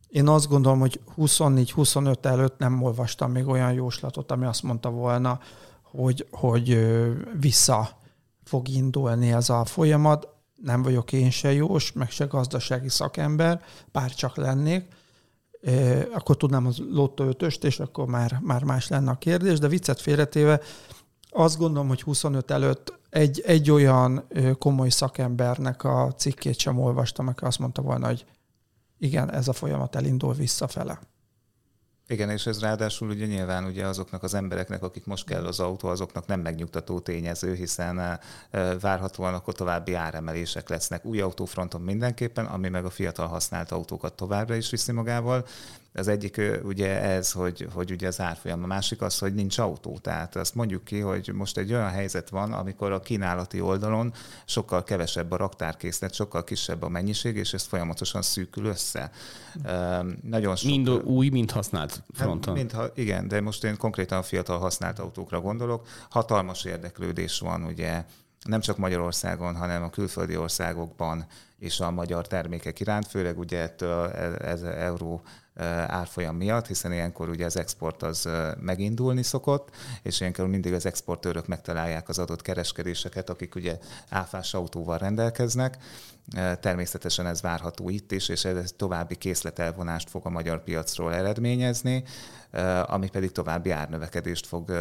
Én 0.08 0.28
azt 0.28 0.48
gondolom, 0.48 0.80
hogy 0.80 1.02
24-25 1.18 2.26
előtt 2.26 2.58
nem 2.58 2.82
olvastam 2.82 3.32
még 3.32 3.48
olyan 3.48 3.74
jóslatot, 3.74 4.32
ami 4.32 4.46
azt 4.46 4.64
mondta 4.64 4.90
volna, 4.90 5.40
hogy, 5.84 6.28
hogy 6.32 6.88
vissza 7.40 7.90
fog 8.44 8.68
indulni 8.68 9.32
ez 9.32 9.50
a 9.50 9.66
folyamat. 9.66 10.28
Nem 10.64 10.82
vagyok 10.82 11.12
én 11.12 11.30
se 11.30 11.54
jós, 11.54 11.92
meg 11.92 12.10
se 12.10 12.26
gazdasági 12.26 12.90
szakember, 12.90 13.62
bár 13.92 14.14
csak 14.14 14.36
lennék, 14.36 14.88
akkor 16.13 16.38
tudnám 16.38 16.66
az 16.66 16.78
lottó 16.89 17.24
ötöst, 17.24 17.63
és 17.63 17.80
akkor 17.80 18.08
már, 18.08 18.39
már 18.42 18.63
más 18.63 18.88
lenne 18.88 19.12
a 19.12 19.18
kérdés, 19.18 19.60
de 19.60 19.68
viccet 19.68 20.01
félretéve 20.01 20.62
azt 21.30 21.58
gondolom, 21.58 21.88
hogy 21.88 22.01
25 22.01 22.51
előtt 22.51 23.00
egy, 23.10 23.42
egy 23.46 23.72
olyan 23.72 24.28
komoly 24.58 24.89
szakembernek 24.89 25.84
a 25.84 26.13
cikkét 26.18 26.60
sem 26.60 26.80
olvastam, 26.80 27.28
aki 27.28 27.44
azt 27.44 27.60
mondta 27.60 27.82
volna, 27.82 28.08
hogy 28.08 28.25
igen, 28.98 29.32
ez 29.32 29.48
a 29.48 29.54
folyamat 29.54 29.96
elindul 29.96 30.34
visszafele. 30.34 31.00
Igen, 32.12 32.30
és 32.30 32.46
ez 32.46 32.60
ráadásul 32.60 33.10
ugye 33.10 33.25
nyilván 33.25 33.66
ugye 33.66 33.86
azoknak 33.86 34.24
az 34.24 34.34
embereknek, 34.34 34.84
akik 34.84 35.06
most 35.06 35.25
kell 35.25 35.46
az 35.46 35.60
autó, 35.60 35.88
azoknak 35.88 36.28
nem 36.28 36.39
megnyugtató 36.39 37.00
tényező, 37.00 37.54
hiszen 37.54 38.20
várhatóan 38.82 39.34
akkor 39.34 39.54
további 39.54 39.94
áremelések 39.94 40.70
lesznek. 40.70 41.06
Új 41.06 41.22
autófronton 41.22 41.82
mindenképpen, 41.82 42.46
ami 42.46 42.70
meg 42.70 42.86
a 42.86 42.89
fiatal 42.89 43.28
használt 43.28 43.72
autókat 43.72 44.13
továbbra 44.13 44.56
is 44.56 44.70
viszi 44.70 44.92
magával, 44.92 45.46
az 46.00 46.08
egyik 46.08 46.41
ugye 46.63 47.01
ez, 47.01 47.32
hogy, 47.32 47.68
hogy 47.74 47.91
ugye 47.91 48.08
az 48.08 48.20
árfolyam, 48.20 48.63
a 48.63 48.68
másik 48.68 49.01
az, 49.01 49.18
hogy 49.18 49.34
nincs 49.34 49.58
autó. 49.58 49.98
Tehát 50.01 50.36
azt 50.36 50.56
mondjuk 50.56 50.84
ki, 50.84 51.00
hogy 51.00 51.32
most 51.34 51.58
egy 51.58 51.74
olyan 51.74 51.89
helyzet 51.89 52.29
van, 52.29 52.53
amikor 52.53 52.91
a 52.91 53.00
kínálati 53.00 53.62
oldalon 53.62 54.13
sokkal 54.46 54.84
kevesebb 54.84 55.32
a 55.32 55.36
raktárkészlet, 55.36 56.13
sokkal 56.13 56.44
kisebb 56.44 56.82
a 56.82 56.89
mennyiség, 56.89 57.36
és 57.36 57.53
ez 57.53 57.63
folyamatosan 57.63 58.22
szűkül 58.22 58.65
össze. 58.65 59.12
nagyon 60.22 60.56
sok, 60.56 60.70
mind 60.70 60.89
új, 60.89 61.29
mind 61.29 61.51
használt 61.51 61.91
hát, 61.91 62.03
fronton. 62.13 62.56
Hát, 62.56 62.63
mind, 62.63 62.72
ha, 62.72 62.91
igen, 62.96 63.27
de 63.27 63.41
most 63.41 63.63
én 63.63 63.77
konkrétan 63.77 64.18
a 64.18 64.24
fiatal 64.24 64.60
használt 64.60 65.00
autókra 65.00 65.41
gondolok. 65.41 65.88
Hatalmas 66.10 66.63
érdeklődés 66.63 67.39
van 67.39 67.63
ugye 67.63 68.03
nem 68.44 68.60
csak 68.60 68.77
Magyarországon, 68.77 69.56
hanem 69.56 69.84
a 69.84 69.89
külföldi 69.89 70.38
országokban 70.38 71.25
és 71.60 71.80
a 71.80 71.92
magyar 71.92 72.28
termékek 72.28 72.80
iránt, 72.80 73.08
főleg 73.08 73.39
ugye 73.39 73.58
ettől 73.58 74.10
ez 74.39 74.62
euró 74.62 75.22
árfolyam 75.88 76.36
miatt, 76.36 76.68
hiszen 76.68 76.94
ilyenkor 76.94 77.30
ugye 77.30 77.46
az 77.46 77.58
export 77.58 78.04
az 78.04 78.30
megindulni 78.60 79.24
szokott, 79.24 79.70
és 80.04 80.20
ilyenkor 80.20 80.48
mindig 80.48 80.74
az 80.74 80.86
exportőrök 80.86 81.48
megtalálják 81.48 82.10
az 82.10 82.20
adott 82.20 82.42
kereskedéseket, 82.42 83.30
akik 83.30 83.56
ugye 83.56 83.78
áfás 84.10 84.54
autóval 84.54 84.98
rendelkeznek. 84.98 85.78
Természetesen 86.60 87.25
ez 87.25 87.42
várható 87.42 87.89
itt 87.89 88.12
is, 88.12 88.30
és 88.30 88.46
ez 88.46 88.72
további 88.75 89.16
készletelvonást 89.16 90.10
fog 90.10 90.25
a 90.25 90.30
magyar 90.30 90.63
piacról 90.63 91.13
eredményezni, 91.13 92.04
ami 92.86 93.10
pedig 93.10 93.32
további 93.32 93.70
árnövekedést 93.70 94.48
fog 94.48 94.72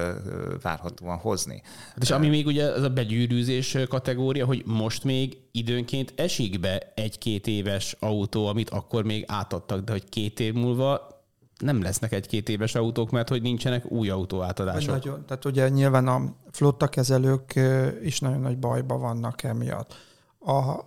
várhatóan 0.62 1.16
hozni. 1.16 1.62
Hát 1.88 2.02
és 2.02 2.11
ami 2.11 2.28
még 2.28 2.47
ugye 2.47 2.75
ez 2.75 2.82
a 2.82 2.90
begyűrűzés 2.90 3.76
kategória, 3.88 4.47
hogy 4.47 4.62
most 4.66 5.04
még 5.04 5.37
időnként 5.58 6.12
esik 6.16 6.60
be 6.60 6.92
egy-két 6.94 7.46
éves 7.46 7.96
autó, 7.98 8.46
amit 8.46 8.70
akkor 8.70 9.04
még 9.04 9.24
átadtak, 9.26 9.84
de 9.84 9.92
hogy 9.92 10.08
két 10.08 10.40
év 10.40 10.54
múlva 10.54 11.16
nem 11.58 11.82
lesznek 11.82 12.12
egy-két 12.12 12.48
éves 12.48 12.74
autók, 12.74 13.10
mert 13.10 13.28
hogy 13.28 13.42
nincsenek 13.42 13.90
új 13.90 14.10
autó 14.10 14.42
átadások. 14.42 14.90
Nagyon, 14.90 15.24
tehát 15.26 15.44
ugye 15.44 15.68
nyilván 15.68 16.08
a 16.08 16.34
flottakezelők 16.50 17.60
is 18.02 18.20
nagyon 18.20 18.40
nagy 18.40 18.58
bajba 18.58 18.98
vannak 18.98 19.42
emiatt. 19.42 19.94
A 20.40 20.80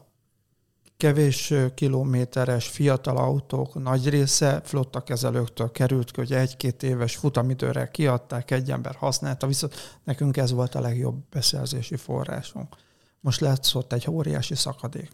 kevés 0.98 1.54
kilométeres 1.76 2.68
fiatal 2.68 3.18
autók 3.18 3.84
nagy 3.84 4.10
része 4.10 4.62
flottakezelőktől 4.64 5.72
került, 5.72 6.16
hogy 6.16 6.34
egy-két 6.34 6.84
éves 6.84 7.16
futamidőre 7.16 7.88
kiadták, 7.88 8.52
egy 8.52 8.72
ember 8.72 8.96
használta, 8.96 9.48
viszont 9.48 10.00
nekünk 10.04 10.38
ez 10.38 10.52
volt 10.52 10.76
a 10.76 10.82
legjobb 10.82 11.16
beszerzési 11.30 11.96
forrásunk. 11.96 12.76
Most 13.22 13.40
lesz 13.40 13.76
ott 13.76 13.94
egy 13.94 14.10
óriási 14.10 14.56
szakadék. 14.56 15.10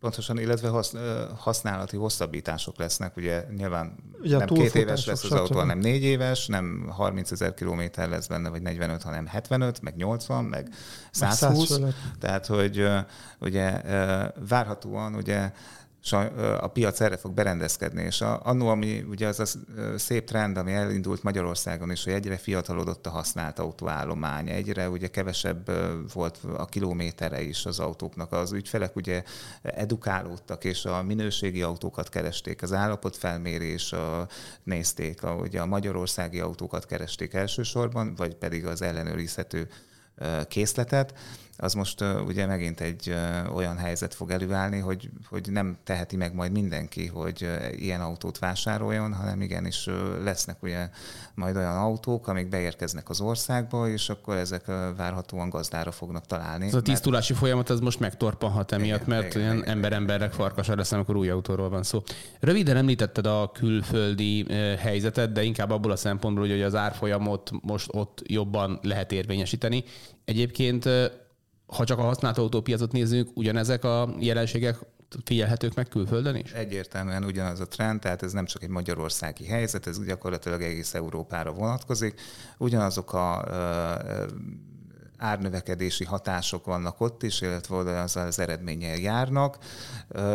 Pontosan, 0.00 0.38
illetve 0.38 0.82
használati 1.38 1.96
hosszabbítások 1.96 2.78
lesznek, 2.78 3.16
ugye 3.16 3.44
nyilván 3.56 3.96
ugye 4.22 4.36
nem 4.38 4.46
két 4.46 4.74
éves 4.74 5.06
lesz 5.06 5.24
az 5.24 5.32
autó, 5.32 5.58
hanem 5.58 5.78
négy 5.78 6.02
éves, 6.02 6.46
nem 6.46 6.88
30 6.88 7.30
ezer 7.30 7.54
kilométer 7.54 8.08
lesz 8.08 8.26
benne, 8.26 8.48
vagy 8.48 8.62
45, 8.62 9.02
hanem 9.02 9.26
75, 9.26 9.80
meg 9.80 9.96
80, 9.96 10.44
meg 10.44 10.68
120. 11.10 11.78
Meg 11.78 11.94
Tehát, 12.18 12.46
hogy 12.46 12.88
ugye 13.40 13.80
várhatóan 14.48 15.14
ugye 15.14 15.52
a 16.60 16.66
piac 16.66 17.00
erre 17.00 17.16
fog 17.16 17.32
berendezkedni. 17.32 18.02
És 18.02 18.20
a, 18.20 18.40
annó, 18.44 18.68
ami 18.68 19.04
ugye 19.08 19.26
az 19.26 19.40
a 19.40 19.46
szép 19.98 20.26
trend, 20.26 20.56
ami 20.56 20.72
elindult 20.72 21.22
Magyarországon 21.22 21.90
is, 21.90 22.04
hogy 22.04 22.12
egyre 22.12 22.36
fiatalodott 22.36 23.06
a 23.06 23.10
használt 23.10 23.58
autóállomány, 23.58 24.48
egyre 24.48 24.88
ugye 24.88 25.06
kevesebb 25.06 25.70
volt 26.12 26.38
a 26.56 26.64
kilométere 26.64 27.42
is 27.42 27.66
az 27.66 27.78
autóknak. 27.78 28.32
Az 28.32 28.52
ügyfelek 28.52 28.96
ugye 28.96 29.22
edukálódtak, 29.62 30.64
és 30.64 30.84
a 30.84 31.02
minőségi 31.02 31.62
autókat 31.62 32.08
keresték, 32.08 32.62
az 32.62 32.72
állapotfelmérés 32.72 33.92
a, 33.92 34.28
nézték, 34.62 35.22
a, 35.22 35.34
ugye 35.34 35.60
a 35.60 35.66
magyarországi 35.66 36.40
autókat 36.40 36.86
keresték 36.86 37.34
elsősorban, 37.34 38.14
vagy 38.14 38.34
pedig 38.34 38.66
az 38.66 38.82
ellenőrizhető 38.82 39.68
készletet, 40.48 41.14
az 41.56 41.74
most 41.74 42.00
uh, 42.00 42.26
ugye 42.26 42.46
megint 42.46 42.80
egy 42.80 43.08
uh, 43.10 43.56
olyan 43.56 43.76
helyzet 43.76 44.14
fog 44.14 44.30
előállni, 44.30 44.78
hogy, 44.78 45.10
hogy 45.28 45.48
nem 45.50 45.76
teheti 45.84 46.16
meg 46.16 46.34
majd 46.34 46.52
mindenki, 46.52 47.06
hogy 47.06 47.42
uh, 47.42 47.82
ilyen 47.82 48.00
autót 48.00 48.38
vásároljon, 48.38 49.14
hanem 49.14 49.40
igenis 49.40 49.88
lesznek 50.22 50.62
ugye 50.62 50.88
majd 51.34 51.56
olyan 51.56 51.76
autók, 51.76 52.28
amik 52.28 52.48
beérkeznek 52.48 53.08
az 53.08 53.20
országba, 53.20 53.88
és 53.88 54.08
akkor 54.08 54.36
ezek 54.36 54.66
várhatóan 54.96 55.48
gazdára 55.48 55.90
fognak 55.90 56.26
találni. 56.26 56.66
Ez 56.66 56.74
a 56.74 56.82
tisztulási 56.82 57.32
mert... 57.32 57.44
folyamat 57.44 57.70
az 57.70 57.80
most 57.80 58.00
megtorpanhat 58.00 58.72
emiatt, 58.72 59.06
igen, 59.06 59.18
mert 59.18 59.34
igen, 59.34 59.42
olyan 59.42 59.56
igen, 59.56 59.68
ember-embernek 59.68 60.32
farkasra 60.32 60.74
lesz, 60.74 60.92
amikor 60.92 61.16
új 61.16 61.28
autóról 61.28 61.68
van 61.68 61.82
szó. 61.82 62.02
Röviden 62.40 62.76
említetted 62.76 63.26
a 63.26 63.50
külföldi 63.52 64.46
helyzetet, 64.78 65.32
de 65.32 65.42
inkább 65.42 65.70
abból 65.70 65.90
a 65.90 65.96
szempontból, 65.96 66.48
hogy 66.48 66.62
az 66.62 66.74
árfolyamot 66.74 67.50
most 67.62 67.88
ott 67.92 68.22
jobban 68.26 68.78
lehet 68.82 69.12
érvényesíteni. 69.12 69.84
Egyébként 70.24 70.88
ha 71.66 71.84
csak 71.84 71.98
a 71.98 72.02
használt 72.02 72.38
autópiacot 72.38 72.92
nézzük, 72.92 73.28
ugyanezek 73.34 73.84
a 73.84 74.14
jelenségek 74.18 74.78
figyelhetők 75.24 75.74
meg 75.74 75.88
külföldön 75.88 76.34
is? 76.34 76.52
Egyértelműen 76.52 77.24
ugyanaz 77.24 77.60
a 77.60 77.68
trend, 77.68 78.00
tehát 78.00 78.22
ez 78.22 78.32
nem 78.32 78.44
csak 78.44 78.62
egy 78.62 78.68
magyarországi 78.68 79.46
helyzet, 79.46 79.86
ez 79.86 80.04
gyakorlatilag 80.04 80.62
egész 80.62 80.94
Európára 80.94 81.52
vonatkozik. 81.52 82.20
Ugyanazok 82.58 83.12
a 83.12 83.44
árnövekedési 85.18 86.04
hatások 86.04 86.64
vannak 86.64 87.00
ott 87.00 87.22
is, 87.22 87.40
illetve 87.40 88.00
az 88.00 88.16
az 88.16 88.38
eredménnyel 88.38 88.96
járnak. 88.96 89.58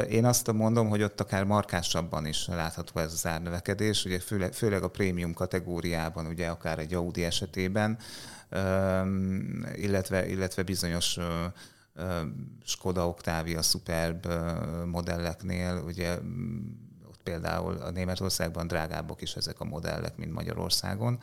Én 0.09 0.25
azt 0.25 0.51
mondom, 0.51 0.89
hogy 0.89 1.03
ott 1.03 1.21
akár 1.21 1.43
markásabban 1.43 2.25
is 2.25 2.47
látható 2.47 2.99
ez 2.99 3.13
az 3.13 3.27
árnövekedés, 3.27 4.05
ugye 4.05 4.19
főleg 4.51 4.83
a 4.83 4.87
prémium 4.87 5.33
kategóriában, 5.33 6.25
ugye 6.25 6.47
akár 6.47 6.79
egy 6.79 6.93
Audi 6.93 7.23
esetében, 7.23 7.97
illetve, 9.75 10.27
illetve 10.27 10.63
bizonyos 10.63 11.17
Skoda 12.65 13.07
Octavia 13.07 13.61
Superb 13.61 14.27
modelleknél, 14.85 15.83
ugye 15.85 16.17
ott 17.07 17.19
például 17.23 17.77
a 17.77 17.91
Németországban 17.91 18.67
drágábbak 18.67 19.21
is 19.21 19.35
ezek 19.35 19.59
a 19.59 19.65
modellek, 19.65 20.17
mint 20.17 20.33
Magyarországon. 20.33 21.19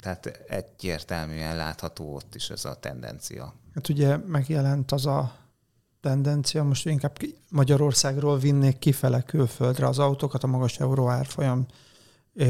Tehát 0.00 0.26
egyértelműen 0.48 1.56
látható 1.56 2.14
ott 2.14 2.34
is 2.34 2.50
ez 2.50 2.64
a 2.64 2.74
tendencia. 2.74 3.54
Hát 3.74 3.88
ugye 3.88 4.16
megjelent 4.16 4.92
az 4.92 5.06
a 5.06 5.34
tendencia, 6.00 6.62
most 6.62 6.86
inkább 6.86 7.18
Magyarországról 7.50 8.38
vinnék 8.38 8.78
kifele 8.78 9.22
külföldre 9.22 9.86
az 9.86 9.98
autókat 9.98 10.44
a 10.44 10.46
magas 10.46 10.78
euró 10.78 11.08
árfolyam 11.08 11.66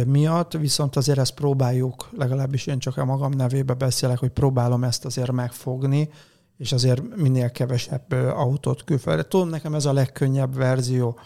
miatt, 0.07 0.53
viszont 0.53 0.97
azért 0.97 1.19
ezt 1.19 1.35
próbáljuk, 1.35 2.09
legalábbis 2.17 2.67
én 2.67 2.79
csak 2.79 2.97
a 2.97 3.05
magam 3.05 3.33
nevébe 3.33 3.75
beszélek, 3.75 4.19
hogy 4.19 4.31
próbálom 4.31 4.85
ezt 4.85 5.05
azért 5.05 5.33
megfogni, 5.33 6.11
és 6.59 6.73
azért 6.73 7.17
minél 7.17 7.51
kevesebb 7.51 8.13
autót 8.13 8.85
külföldre. 8.85 9.23
Tudom, 9.23 9.49
nekem 9.49 9.75
ez 9.75 9.85
a 9.85 9.93
legkönnyebb 9.93 10.55
verzió. 10.55 11.19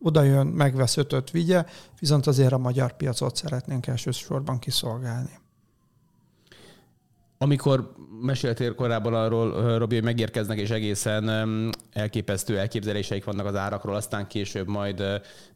Oda 0.00 0.22
jön, 0.22 0.46
megvesz 0.46 0.96
ötöt, 0.96 1.30
vigye, 1.30 1.64
viszont 1.98 2.26
azért 2.26 2.52
a 2.52 2.58
magyar 2.58 2.96
piacot 2.96 3.36
szeretnénk 3.36 3.86
elsősorban 3.86 4.58
kiszolgálni. 4.58 5.42
Amikor 7.44 7.92
meséltél 8.20 8.74
korábban 8.74 9.14
arról, 9.14 9.78
Robi, 9.78 9.94
hogy 9.94 10.04
megérkeznek, 10.04 10.58
és 10.58 10.70
egészen 10.70 11.28
elképesztő 11.92 12.58
elképzeléseik 12.58 13.24
vannak 13.24 13.46
az 13.46 13.56
árakról, 13.56 13.94
aztán 13.94 14.26
később 14.26 14.68
majd 14.68 15.02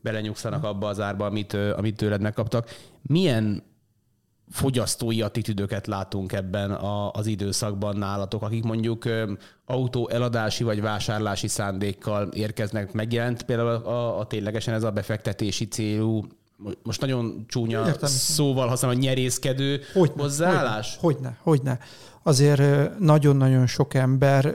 belenyugszanak 0.01 0.65
abba 0.65 0.89
az 0.89 1.01
árba, 1.01 1.27
amit, 1.27 1.53
amit 1.53 1.97
tőled 1.97 2.21
megkaptak. 2.21 2.69
Milyen 3.03 3.63
fogyasztói 4.51 5.23
attitűdöket 5.23 5.87
látunk 5.87 6.33
ebben 6.33 6.71
a, 6.71 7.11
az 7.11 7.27
időszakban 7.27 7.97
nálatok, 7.97 8.43
akik 8.43 8.65
mondjuk 8.65 9.05
autó 9.65 10.09
eladási 10.09 10.65
vagy 10.65 10.81
vásárlási 10.81 11.49
szándékkal 11.49 12.29
érkeznek. 12.29 12.93
Megjelent 12.93 13.43
például 13.43 13.69
a, 13.69 14.19
a, 14.19 14.27
ténylegesen 14.27 14.75
ez 14.75 14.83
a 14.83 14.91
befektetési 14.91 15.69
célú 15.69 16.25
most 16.83 17.01
nagyon 17.01 17.45
csúnya 17.49 17.87
Értem. 17.87 18.09
szóval 18.09 18.69
használom, 18.69 18.97
a 18.97 19.01
nyerészkedő 19.01 19.81
hogyne, 19.93 20.23
hozzáállás? 20.23 20.97
Hogyne, 21.01 21.39
hogyne. 21.43 21.79
Azért 22.23 22.99
nagyon-nagyon 22.99 23.67
sok 23.67 23.95
ember 23.95 24.47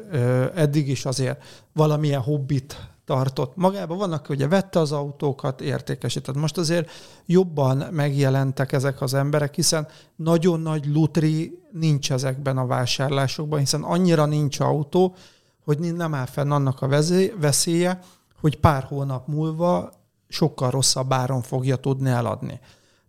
eddig 0.56 0.90
is 0.90 1.06
azért 1.06 1.44
valamilyen 1.74 2.22
hobbit 2.22 2.78
tartott 3.06 3.56
magában. 3.56 3.98
Vannak, 3.98 4.30
ugye 4.30 4.48
vette 4.48 4.80
az 4.80 4.92
autókat, 4.92 5.62
értékesített. 5.62 6.36
Most 6.36 6.58
azért 6.58 6.90
jobban 7.26 7.78
megjelentek 7.78 8.72
ezek 8.72 9.02
az 9.02 9.14
emberek, 9.14 9.56
hiszen 9.56 9.88
nagyon 10.16 10.60
nagy 10.60 10.86
lutri 10.86 11.60
nincs 11.72 12.12
ezekben 12.12 12.58
a 12.58 12.66
vásárlásokban, 12.66 13.60
hiszen 13.60 13.84
annyira 13.84 14.26
nincs 14.26 14.60
autó, 14.60 15.16
hogy 15.64 15.80
nem 15.80 16.14
áll 16.14 16.26
fenn 16.26 16.52
annak 16.52 16.82
a 16.82 17.04
veszélye, 17.40 18.00
hogy 18.42 18.60
pár 18.60 18.84
hónap 18.84 19.28
múlva 19.28 19.92
sokkal 20.34 20.70
rosszabb 20.70 21.14
áron 21.14 21.42
fogja 21.42 21.76
tudni 21.76 22.10
eladni. 22.10 22.60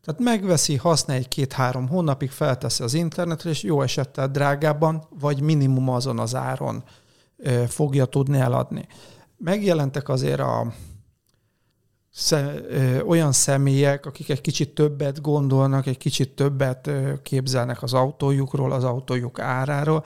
Tehát 0.05 0.21
megveszi, 0.21 0.77
használja 0.77 1.23
egy-két-három 1.23 1.89
hónapig, 1.89 2.31
felteszi 2.31 2.83
az 2.83 2.95
internetre, 2.95 3.51
és 3.51 3.63
jó 3.63 3.83
esettel 3.83 4.29
drágában, 4.29 5.07
vagy 5.21 5.41
minimum 5.41 5.89
azon 5.89 6.19
az 6.19 6.35
áron 6.35 6.85
fogja 7.69 8.05
tudni 8.05 8.39
eladni 8.39 8.87
megjelentek 9.45 10.09
azért 10.09 10.41
a 10.41 10.73
olyan 13.07 13.33
személyek, 13.33 14.07
akik 14.07 14.31
egy 14.31 14.41
kicsit 14.41 14.75
többet 14.75 15.21
gondolnak, 15.21 15.87
egy 15.87 15.99
kicsit 15.99 16.31
többet 16.31 16.91
képzelnek 17.23 17.83
az 17.83 17.93
autójukról, 17.95 18.73
az 18.73 18.85
autójuk 18.85 19.39
áráról. 19.39 20.05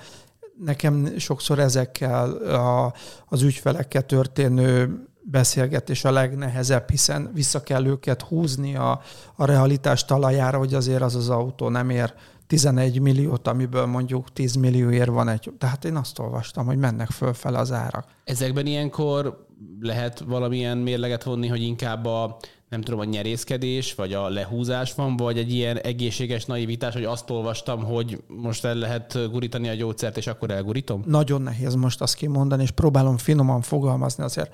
Nekem 0.65 1.19
sokszor 1.19 1.59
ezekkel 1.59 2.31
a, 2.31 2.95
az 3.27 3.43
ügyfelekkel 3.43 4.07
történő 4.07 5.03
beszélgetés 5.31 6.05
a 6.05 6.11
legnehezebb, 6.11 6.91
hiszen 6.91 7.31
vissza 7.35 7.63
kell 7.63 7.87
őket 7.87 8.23
húzni 8.23 8.77
a, 8.77 9.01
a 9.35 9.45
realitás 9.45 10.05
talajára, 10.05 10.59
hogy 10.59 10.75
azért 10.75 11.03
az 11.03 11.15
az 11.15 11.29
autó 11.29 11.69
nem 11.69 11.91
ér 11.91 12.15
11 12.47 13.01
milliót, 13.01 13.49
amiből 13.49 13.87
mondjuk 13.87 14.33
10 14.33 14.55
millióért 14.55 15.09
van 15.09 15.29
egy. 15.29 15.53
Tehát 15.59 15.85
én 15.85 15.97
azt 15.97 16.19
olvastam, 16.19 16.67
hogy 16.67 16.77
mennek 16.77 17.11
fölfele 17.11 17.59
az 17.59 17.73
árak. 17.73 18.05
Ezekben 18.25 18.67
ilyenkor 18.67 19.47
lehet 19.81 20.21
valamilyen 20.27 20.79
mérleget 20.79 21.23
vonni, 21.23 21.47
hogy 21.47 21.63
inkább 21.63 22.05
a 22.05 22.37
nem 22.69 22.81
tudom, 22.81 23.01
a 23.01 23.05
nyerészkedés, 23.05 23.95
vagy 23.95 24.13
a 24.13 24.29
lehúzás 24.29 24.95
van, 24.95 25.17
vagy 25.17 25.39
egy 25.39 25.53
ilyen 25.53 25.79
egészséges 25.79 26.45
naivitás, 26.45 26.95
hogy 26.95 27.05
azt 27.05 27.31
olvastam, 27.31 27.85
hogy 27.85 28.23
most 28.27 28.65
el 28.65 28.75
lehet 28.75 29.31
gurítani 29.31 29.69
a 29.69 29.75
gyógyszert, 29.75 30.17
és 30.17 30.27
akkor 30.27 30.51
elgurítom? 30.51 31.03
Nagyon 31.07 31.43
nehéz 31.43 31.75
most 31.75 32.01
azt 32.01 32.15
kimondani, 32.15 32.63
és 32.63 32.71
próbálom 32.71 33.17
finoman 33.17 33.61
fogalmazni 33.61 34.25
azért. 34.25 34.53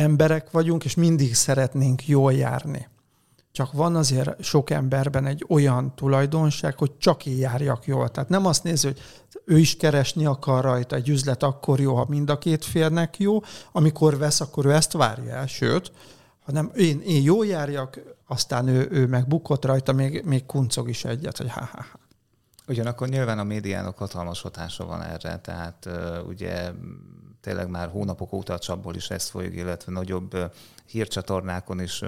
Emberek 0.00 0.50
vagyunk, 0.50 0.84
és 0.84 0.94
mindig 0.94 1.34
szeretnénk 1.34 2.06
jól 2.08 2.32
járni. 2.32 2.88
Csak 3.52 3.72
van 3.72 3.96
azért 3.96 4.42
sok 4.42 4.70
emberben 4.70 5.26
egy 5.26 5.44
olyan 5.48 5.94
tulajdonság, 5.94 6.78
hogy 6.78 6.96
csak 6.98 7.26
én 7.26 7.36
járjak 7.36 7.86
jól. 7.86 8.08
Tehát 8.08 8.28
nem 8.28 8.46
azt 8.46 8.62
nézi, 8.62 8.86
hogy 8.86 9.00
ő 9.44 9.58
is 9.58 9.76
keresni 9.76 10.26
akar 10.26 10.64
rajta, 10.64 10.96
egy 10.96 11.08
üzlet 11.08 11.42
akkor 11.42 11.80
jó, 11.80 11.94
ha 11.94 12.06
mind 12.08 12.30
a 12.30 12.38
két 12.38 12.64
félnek 12.64 13.18
jó, 13.18 13.40
amikor 13.72 14.18
vesz, 14.18 14.40
akkor 14.40 14.66
ő 14.66 14.72
ezt 14.72 14.92
várja 14.92 15.34
el, 15.34 15.46
sőt, 15.46 15.92
hanem 16.44 16.70
én, 16.74 17.00
én 17.00 17.22
jó 17.22 17.42
járjak, 17.42 18.00
aztán 18.26 18.68
ő, 18.68 18.88
ő 18.90 19.06
meg 19.06 19.28
bukott 19.28 19.64
rajta, 19.64 19.92
még, 19.92 20.22
még 20.24 20.46
kuncog 20.46 20.88
is 20.88 21.04
egyet, 21.04 21.36
hogy 21.36 21.50
ha, 21.50 21.60
ha, 21.60 21.84
ha. 21.92 21.98
Ugyanakkor 22.68 23.08
nyilván 23.08 23.38
a 23.38 23.44
médiának 23.44 23.98
hatalmas 23.98 24.42
hatása 24.42 24.84
van 24.84 25.02
erre, 25.02 25.38
tehát 25.38 25.88
ugye 26.26 26.70
tényleg 27.40 27.68
már 27.68 27.88
hónapok 27.88 28.32
óta 28.32 28.52
a 28.52 28.58
csapból 28.58 28.94
is 28.94 29.10
ez 29.10 29.28
folyik, 29.28 29.54
illetve 29.54 29.92
nagyobb 29.92 30.36
hírcsatornákon 30.86 31.80
is 31.80 32.02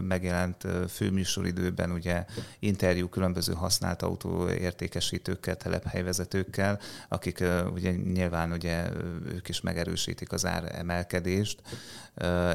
megjelent 0.00 0.66
főműsoridőben 0.88 1.90
ugye 1.90 2.24
interjú 2.58 3.08
különböző 3.08 3.52
használt 3.52 4.02
autó 4.02 4.48
értékesítőkkel, 4.48 5.56
telephelyvezetőkkel, 5.56 6.78
akik 7.08 7.44
ugye 7.72 7.90
nyilván 7.90 8.52
ugye 8.52 8.88
ők 9.26 9.48
is 9.48 9.60
megerősítik 9.60 10.32
az 10.32 10.46
ár 10.46 10.74
emelkedést, 10.74 11.62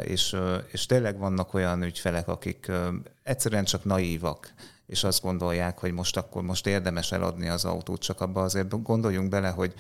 és, 0.04 0.36
és 0.72 0.86
tényleg 0.86 1.18
vannak 1.18 1.54
olyan 1.54 1.84
ügyfelek, 1.84 2.28
akik 2.28 2.72
egyszerűen 3.24 3.64
csak 3.64 3.84
naívak, 3.84 4.54
és 4.88 5.04
azt 5.04 5.22
gondolják, 5.22 5.80
hogy 5.80 5.92
most 5.92 6.18
akkor 6.18 6.42
most 6.42 6.68
érdemes 6.68 7.12
eladni 7.12 7.48
az 7.48 7.66
autót, 7.66 8.02
csak 8.02 8.22
abba 8.22 8.42
azért 8.42 8.82
gondoljunk 8.84 9.30
bele, 9.30 9.50
hogy 9.50 9.74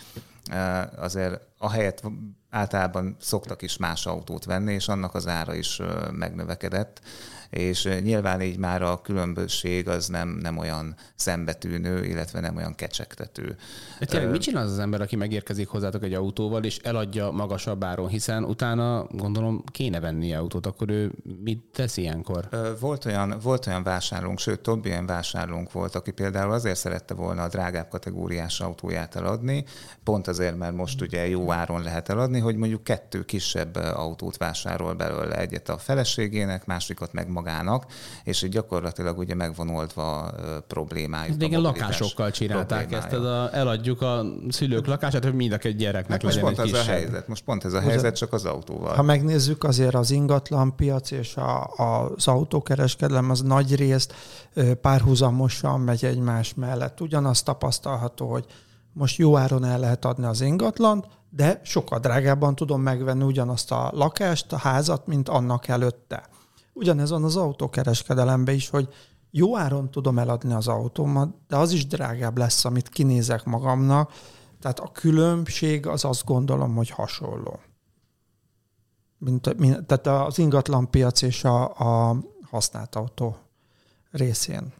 azért 0.95 1.41
a 1.57 1.69
helyet 1.69 2.03
általában 2.49 3.15
szoktak 3.19 3.61
is 3.61 3.77
más 3.77 4.05
autót 4.05 4.45
venni, 4.45 4.73
és 4.73 4.87
annak 4.87 5.13
az 5.15 5.27
ára 5.27 5.53
is 5.53 5.81
megnövekedett 6.11 7.01
és 7.49 7.89
nyilván 8.03 8.41
így 8.41 8.57
már 8.57 8.81
a 8.81 9.01
különbség 9.01 9.87
az 9.87 10.07
nem, 10.07 10.29
nem 10.29 10.57
olyan 10.57 10.95
szembetűnő, 11.15 12.05
illetve 12.05 12.39
nem 12.39 12.55
olyan 12.55 12.75
kecsegtető. 12.75 13.55
De 13.99 14.05
tényleg 14.05 14.31
mit 14.31 14.41
csinál 14.41 14.65
az 14.65 14.79
ember, 14.79 15.01
aki 15.01 15.15
megérkezik 15.15 15.67
hozzátok 15.67 16.03
egy 16.03 16.13
autóval, 16.13 16.63
és 16.63 16.77
eladja 16.77 17.31
magasabb 17.31 17.83
áron, 17.83 18.07
hiszen 18.07 18.43
utána 18.43 19.07
gondolom 19.11 19.63
kéne 19.71 19.99
venni 19.99 20.33
autót, 20.33 20.65
akkor 20.65 20.89
ő 20.89 21.11
mit 21.43 21.63
tesz 21.73 21.97
ilyenkor? 21.97 22.49
Volt 22.79 23.05
olyan, 23.05 23.35
volt 23.41 23.67
olyan 23.67 23.83
vásárlónk, 23.83 24.39
sőt 24.39 24.59
több 24.59 24.85
ilyen 24.85 25.05
vásárlónk 25.05 25.71
volt, 25.71 25.95
aki 25.95 26.11
például 26.11 26.51
azért 26.51 26.77
szerette 26.77 27.13
volna 27.13 27.43
a 27.43 27.47
drágább 27.47 27.89
kategóriás 27.89 28.59
autóját 28.59 29.15
eladni, 29.15 29.63
pont 30.03 30.27
azért, 30.27 30.57
mert 30.57 30.75
most 30.75 31.01
ugye 31.01 31.27
jó 31.27 31.51
áron 31.51 31.81
lehet 31.81 32.09
eladni, 32.09 32.39
hogy 32.39 32.55
mondjuk 32.55 32.83
kettő 32.83 33.25
kisebb 33.25 33.75
autót 33.75 34.37
vásárol 34.37 34.93
belőle, 34.93 35.37
egyet 35.37 35.69
a 35.69 35.77
feleségének, 35.77 36.65
másikat 36.65 37.13
meg 37.13 37.29
magának, 37.35 37.85
és 38.23 38.47
gyakorlatilag 38.49 39.17
ugye 39.17 39.35
megvonultva 39.35 40.31
problémájuk. 40.67 41.43
Igen, 41.43 41.61
lakásokkal 41.61 42.31
csinálták 42.31 42.91
ezt, 42.91 43.13
ez 43.13 43.19
a, 43.19 43.49
eladjuk 43.53 44.01
a 44.01 44.25
szülők 44.49 44.85
lakását, 44.85 45.23
hogy 45.23 45.33
mind 45.33 45.51
a 45.51 45.57
két 45.57 45.77
gyereknek 45.77 46.11
hát 46.11 46.23
most 46.23 46.35
legyen 46.35 46.53
pont 46.53 46.67
egy 46.67 46.73
ez 46.73 46.87
a 46.87 46.91
helyzet, 46.91 47.27
most 47.27 47.43
pont 47.43 47.65
ez 47.65 47.73
a 47.73 47.79
helyzet, 47.79 48.15
csak 48.15 48.33
az 48.33 48.45
autóval. 48.45 48.95
Ha 48.95 49.01
megnézzük 49.01 49.63
azért 49.63 49.95
az 49.95 50.11
ingatlanpiac 50.11 51.11
és 51.11 51.35
a, 51.35 51.63
az 51.63 52.27
autókereskedelem, 52.27 53.29
az 53.29 53.41
nagy 53.41 53.75
részt 53.75 54.13
párhuzamosan 54.81 55.79
megy 55.79 56.05
egymás 56.05 56.53
mellett. 56.53 57.01
Ugyanaz 57.01 57.43
tapasztalható, 57.43 58.31
hogy 58.31 58.45
most 58.93 59.17
jó 59.17 59.37
áron 59.37 59.65
el 59.65 59.79
lehet 59.79 60.05
adni 60.05 60.25
az 60.25 60.41
ingatlant, 60.41 61.07
de 61.29 61.61
sokkal 61.63 61.99
drágábban 61.99 62.55
tudom 62.55 62.81
megvenni 62.81 63.23
ugyanazt 63.23 63.71
a 63.71 63.91
lakást, 63.93 64.53
a 64.53 64.57
házat, 64.57 65.07
mint 65.07 65.29
annak 65.29 65.67
előtte. 65.67 66.23
Ugyanez 66.77 67.09
van 67.09 67.23
az 67.23 67.35
autókereskedelemben 67.35 68.55
is, 68.55 68.69
hogy 68.69 68.89
jó 69.31 69.57
áron 69.57 69.91
tudom 69.91 70.19
eladni 70.19 70.53
az 70.53 70.67
autómat, 70.67 71.35
de 71.47 71.55
az 71.55 71.71
is 71.71 71.87
drágább 71.87 72.37
lesz, 72.37 72.65
amit 72.65 72.89
kinézek 72.89 73.43
magamnak. 73.43 74.11
Tehát 74.59 74.79
a 74.79 74.91
különbség 74.91 75.87
az 75.87 76.05
azt 76.05 76.25
gondolom, 76.25 76.75
hogy 76.75 76.89
hasonló. 76.89 77.59
Mint, 79.17 79.57
mint, 79.57 79.85
tehát 79.85 80.27
az 80.27 80.37
ingatlanpiac 80.37 81.21
és 81.21 81.43
a, 81.43 81.63
a 81.63 82.17
használt 82.49 82.95
autó 82.95 83.37
részén. 84.11 84.73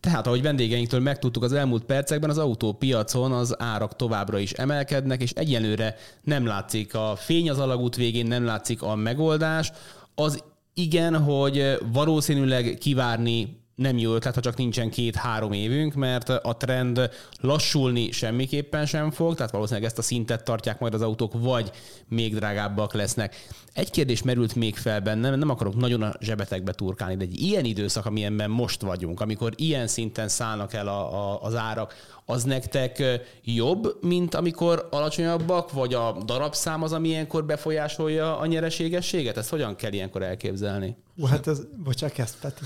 Tehát, 0.00 0.26
ahogy 0.26 0.42
vendégeinktől 0.42 1.00
megtudtuk 1.00 1.42
az 1.42 1.52
elmúlt 1.52 1.84
percekben, 1.84 2.30
az 2.30 2.38
autópiacon 2.38 3.32
az 3.32 3.60
árak 3.60 3.96
továbbra 3.96 4.38
is 4.38 4.52
emelkednek, 4.52 5.22
és 5.22 5.32
egyenlőre 5.32 5.96
nem 6.22 6.46
látszik 6.46 6.94
a 6.94 7.16
fény 7.16 7.50
az 7.50 7.58
alagút 7.58 7.96
végén, 7.96 8.26
nem 8.26 8.44
látszik 8.44 8.82
a 8.82 8.94
megoldás. 8.94 9.72
Az 10.14 10.42
igen, 10.74 11.22
hogy 11.22 11.78
valószínűleg 11.92 12.76
kivárni 12.80 13.62
nem 13.74 13.98
jó 13.98 14.14
ötlet, 14.14 14.34
ha 14.34 14.40
csak 14.40 14.56
nincsen 14.56 14.90
két-három 14.90 15.52
évünk, 15.52 15.94
mert 15.94 16.28
a 16.28 16.56
trend 16.56 17.10
lassulni 17.40 18.10
semmiképpen 18.10 18.86
sem 18.86 19.10
fog, 19.10 19.34
tehát 19.34 19.52
valószínűleg 19.52 19.88
ezt 19.88 19.98
a 19.98 20.02
szintet 20.02 20.44
tartják 20.44 20.78
majd 20.78 20.94
az 20.94 21.02
autók, 21.02 21.32
vagy 21.36 21.70
még 22.08 22.34
drágábbak 22.34 22.92
lesznek. 22.92 23.46
Egy 23.72 23.90
kérdés 23.90 24.22
merült 24.22 24.54
még 24.54 24.76
fel 24.76 25.00
bennem, 25.00 25.38
nem 25.38 25.50
akarok 25.50 25.76
nagyon 25.76 26.02
a 26.02 26.14
zsebetekbe 26.20 26.72
turkálni, 26.72 27.16
de 27.16 27.24
egy 27.24 27.40
ilyen 27.40 27.64
időszak, 27.64 28.06
amilyenben 28.06 28.50
most 28.50 28.82
vagyunk, 28.82 29.20
amikor 29.20 29.52
ilyen 29.56 29.86
szinten 29.86 30.28
szállnak 30.28 30.72
el 30.72 30.88
a, 30.88 31.32
a, 31.32 31.42
az 31.42 31.54
árak, 31.54 31.94
az 32.26 32.44
nektek 32.44 33.02
jobb, 33.44 33.98
mint 34.00 34.34
amikor 34.34 34.88
alacsonyabbak, 34.90 35.72
vagy 35.72 35.94
a 35.94 36.16
darabszám 36.24 36.82
az, 36.82 36.92
ami 36.92 37.08
ilyenkor 37.08 37.44
befolyásolja 37.44 38.38
a 38.38 38.46
nyereségességet? 38.46 39.36
Ezt 39.36 39.50
hogyan 39.50 39.76
kell 39.76 39.92
ilyenkor 39.92 40.22
elképzelni? 40.22 40.96
Hú, 41.16 41.24
hát 41.26 41.46
ez, 41.46 41.60
bocsánat, 41.84 42.14
kezd 42.14 42.34
Peti. 42.40 42.64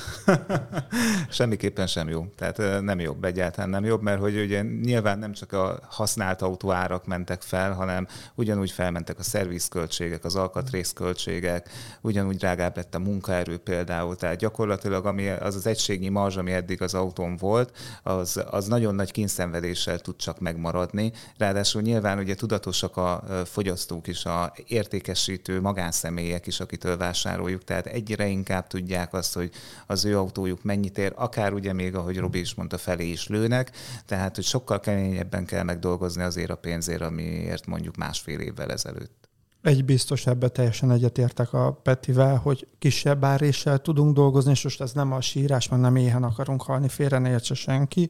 Semmiképpen 1.39 1.87
sem 1.87 2.09
jó. 2.09 2.27
Tehát 2.37 2.83
nem 2.83 3.01
jobb, 3.01 3.25
egyáltalán 3.25 3.71
nem 3.71 3.85
jobb, 3.85 4.03
mert 4.03 4.21
hogy 4.21 4.41
ugye 4.41 4.63
nyilván 4.63 5.19
nem 5.19 5.33
csak 5.33 5.53
a 5.53 5.79
használt 5.89 6.43
autó 6.43 6.71
árak 6.73 7.07
mentek 7.07 7.43
fel, 7.43 7.73
hanem 7.73 8.07
ugyanúgy 8.35 8.71
felmentek 8.71 9.19
a 9.19 9.23
szervizköltségek, 9.23 10.25
az 10.25 10.37
alkatrészköltségek, 10.37 11.69
ugyanúgy 12.01 12.37
drágább 12.37 12.77
lett 12.77 12.95
a 12.95 12.99
munkaerő 12.99 13.57
például. 13.57 14.17
Tehát 14.17 14.37
gyakorlatilag 14.37 15.07
ami 15.07 15.29
az 15.29 15.55
az 15.55 15.67
egységnyi 15.67 16.09
marzs, 16.09 16.37
ami 16.37 16.53
eddig 16.53 16.83
az 16.83 16.95
autón 16.95 17.37
volt, 17.37 17.77
az, 18.03 18.43
az 18.51 18.67
nagyon 18.67 18.95
nagy 18.95 19.11
kínszenvedéssel 19.49 19.99
tud 19.99 20.17
csak 20.17 20.41
megmaradni. 20.41 21.13
Ráadásul 21.37 21.83
nyilván 21.83 22.19
ugye 22.19 22.35
tudatosak 22.35 22.97
a 22.97 23.23
fogyasztók 23.45 24.07
is, 24.07 24.25
a 24.25 24.53
értékesítő 24.67 25.61
magánszemélyek 25.61 26.47
is, 26.47 26.61
akitől 26.61 26.97
vásároljuk, 26.97 27.65
tehát 27.65 27.87
egyre 27.87 28.27
inkább 28.27 28.67
tudják 28.67 29.13
azt, 29.13 29.35
hogy 29.35 29.51
az 29.87 30.05
ő 30.05 30.19
autójuk 30.19 30.63
mennyit 30.63 30.99
ér, 30.99 31.13
akár 31.17 31.53
ugye 31.53 31.73
még, 31.73 31.95
ahogy 31.95 32.19
Robi 32.19 32.39
is 32.39 32.55
mondta, 32.55 32.79
felé 32.79 33.07
is 33.07 33.29
lőnek, 33.29 33.71
tehát 34.07 34.35
hogy 34.35 34.45
sokkal 34.45 34.81
keményebben 34.81 35.45
kell 35.45 35.63
megdolgozni 35.63 36.23
azért 36.23 36.51
a 36.51 36.57
pénzért, 36.57 37.03
amiért 37.03 37.67
mondjuk 37.67 37.97
másfél 37.97 38.41
évvel 38.41 38.71
ezelőtt. 38.71 39.29
Egy 39.63 39.85
biztos 39.85 40.27
ebbe 40.27 40.49
teljesen 40.49 40.91
egyetértek 40.91 41.53
a 41.53 41.73
Petivel, 41.73 42.37
hogy 42.37 42.67
kisebb 42.79 43.25
áréssel 43.25 43.79
tudunk 43.79 44.15
dolgozni, 44.15 44.51
és 44.51 44.63
most 44.63 44.81
ez 44.81 44.93
nem 44.93 45.13
a 45.13 45.21
sírás, 45.21 45.69
meg 45.69 45.81
nem 45.81 45.97
éhen 45.97 46.23
akarunk 46.23 46.63
halni, 46.63 46.89
félre 46.89 47.19
ne 47.19 47.31
értse 47.31 47.55
senki, 47.55 48.09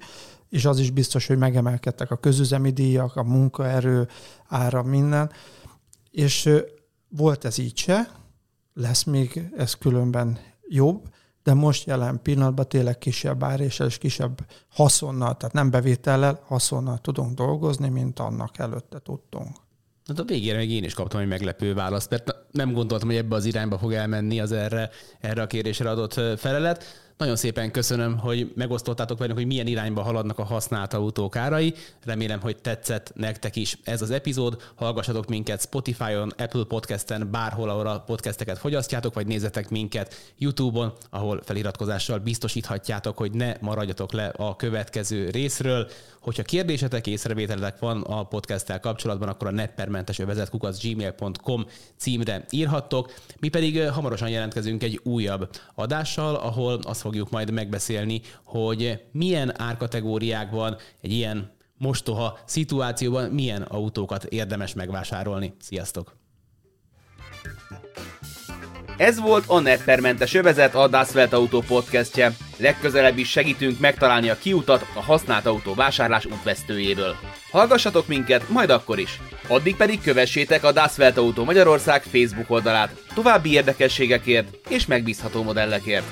és 0.49 0.65
az 0.65 0.79
is 0.79 0.91
biztos, 0.91 1.27
hogy 1.27 1.39
megemelkedtek 1.39 2.11
a 2.11 2.17
közüzemi 2.17 2.71
díjak, 2.71 3.17
a 3.17 3.23
munkaerő 3.23 4.09
ára, 4.47 4.83
minden, 4.83 5.31
és 6.11 6.51
volt 7.09 7.45
ez 7.45 7.59
így 7.59 7.77
se, 7.77 8.11
lesz 8.75 9.05
még 9.05 9.51
ez 9.57 9.75
különben 9.75 10.39
jobb, 10.69 11.09
de 11.43 11.55
most 11.55 11.87
jelen 11.87 12.23
pillanatban 12.23 12.69
tényleg 12.69 12.99
kisebb 12.99 13.45
áréssel 13.45 13.87
és 13.87 13.99
kisebb 13.99 14.47
haszonnal, 14.69 15.37
tehát 15.37 15.55
nem 15.55 15.71
bevétellel, 15.71 16.41
haszonnal 16.47 16.99
tudunk 16.99 17.35
dolgozni, 17.35 17.89
mint 17.89 18.19
annak 18.19 18.59
előtte 18.59 18.99
tudtunk. 18.99 19.57
Hát 20.07 20.19
a 20.19 20.25
végére 20.25 20.57
még 20.57 20.71
én 20.71 20.85
is 20.85 20.95
kaptam 20.95 21.21
egy 21.21 21.29
meglepő 21.29 21.75
választ, 21.75 22.11
mert 22.11 22.35
nem 22.51 22.73
gondoltam, 22.73 23.09
hogy 23.09 23.17
ebbe 23.17 23.35
az 23.35 23.45
irányba 23.45 23.79
fog 23.79 23.93
elmenni 23.93 24.41
az 24.41 24.53
erre, 24.53 24.91
erre 25.21 25.43
a 25.43 25.47
kérésre 25.47 25.91
adott 25.91 26.39
felelet. 26.39 26.85
Nagyon 27.19 27.37
szépen 27.37 27.71
köszönöm, 27.71 28.19
hogy 28.19 28.53
megosztottátok 28.55 29.19
velünk, 29.19 29.39
hogy 29.39 29.47
milyen 29.47 29.67
irányba 29.67 30.03
haladnak 30.03 30.39
a 30.39 30.45
használt 30.45 30.95
autók 30.95 31.37
árai. 31.37 31.75
Remélem, 32.05 32.41
hogy 32.41 32.57
tetszett 32.57 33.13
nektek 33.15 33.57
is 33.57 33.79
ez 33.85 34.03
az 34.03 34.11
epizód. 34.11 34.63
Hallgassatok 34.75 35.29
minket 35.29 35.61
Spotify-on, 35.61 36.33
Apple 36.37 36.65
Podcast-en, 36.65 37.29
bárhol, 37.31 37.69
ahol 37.69 37.87
a 37.87 38.01
podcasteket 38.01 38.59
fogyasztjátok, 38.59 39.15
vagy 39.15 39.27
nézzetek 39.27 39.69
minket 39.71 40.33
YouTube-on, 40.37 40.93
ahol 41.11 41.41
feliratkozással 41.45 42.19
biztosíthatjátok, 42.19 43.17
hogy 43.17 43.33
ne 43.33 43.55
maradjatok 43.61 44.13
le 44.13 44.27
a 44.27 44.57
következő 44.57 45.31
részről. 45.31 45.89
Hogyha 46.21 46.43
kérdésetek, 46.43 47.07
észrevételetek 47.07 47.79
van 47.79 48.03
a 48.03 48.23
podcasttel 48.23 48.81
kapcsolatban, 48.81 49.29
akkor 49.29 49.47
a 49.47 49.51
netpermentes 49.51 50.19
övezet 50.19 50.51
gmail.com 50.83 51.67
címre 51.97 52.45
írhattok. 52.51 53.13
Mi 53.41 53.49
pedig 53.49 53.89
hamarosan 53.89 54.29
jelentkezünk 54.29 54.83
egy 54.83 55.01
újabb 55.03 55.51
adással, 55.75 56.35
ahol 56.35 56.79
azt 56.83 57.01
fogjuk 57.09 57.31
majd 57.31 57.51
megbeszélni, 57.51 58.21
hogy 58.45 59.01
milyen 59.13 59.61
árkategóriákban 59.61 60.77
egy 61.01 61.13
ilyen 61.13 61.57
mostoha 61.77 62.39
szituációban 62.45 63.31
milyen 63.31 63.63
autókat 63.63 64.25
érdemes 64.25 64.75
megvásárolni. 64.75 65.55
Sziasztok! 65.61 66.17
Ez 68.97 69.21
volt 69.21 69.45
a 69.47 69.61
Netpermentes 69.61 70.35
övezet, 70.35 70.75
a 70.75 70.89
Das 70.89 71.15
Welt 71.15 71.33
Auto 71.33 71.61
podcastje. 71.61 72.33
Legközelebb 72.57 73.19
is 73.19 73.31
segítünk 73.31 73.81
megtalálni 73.81 74.29
a 74.29 74.39
kiutat 74.39 74.87
a 74.95 75.01
használt 75.01 75.47
autó 75.47 75.75
vásárlás 75.75 76.27
útvesztőjéből. 76.27 77.17
Hallgassatok 77.51 78.09
minket, 78.09 78.49
majd 78.49 78.71
akkor 78.71 78.99
is. 78.99 79.21
Addig 79.49 79.77
pedig 79.77 80.01
kövessétek 80.03 80.65
a 80.65 80.73
Das 80.73 80.99
Welt 80.99 81.17
Auto 81.17 81.45
Magyarország 81.45 82.03
Facebook 82.03 82.51
oldalát 82.51 83.05
további 83.15 83.53
érdekességekért 83.53 84.69
és 84.69 84.87
megbízható 84.87 85.43
modellekért. 85.43 86.07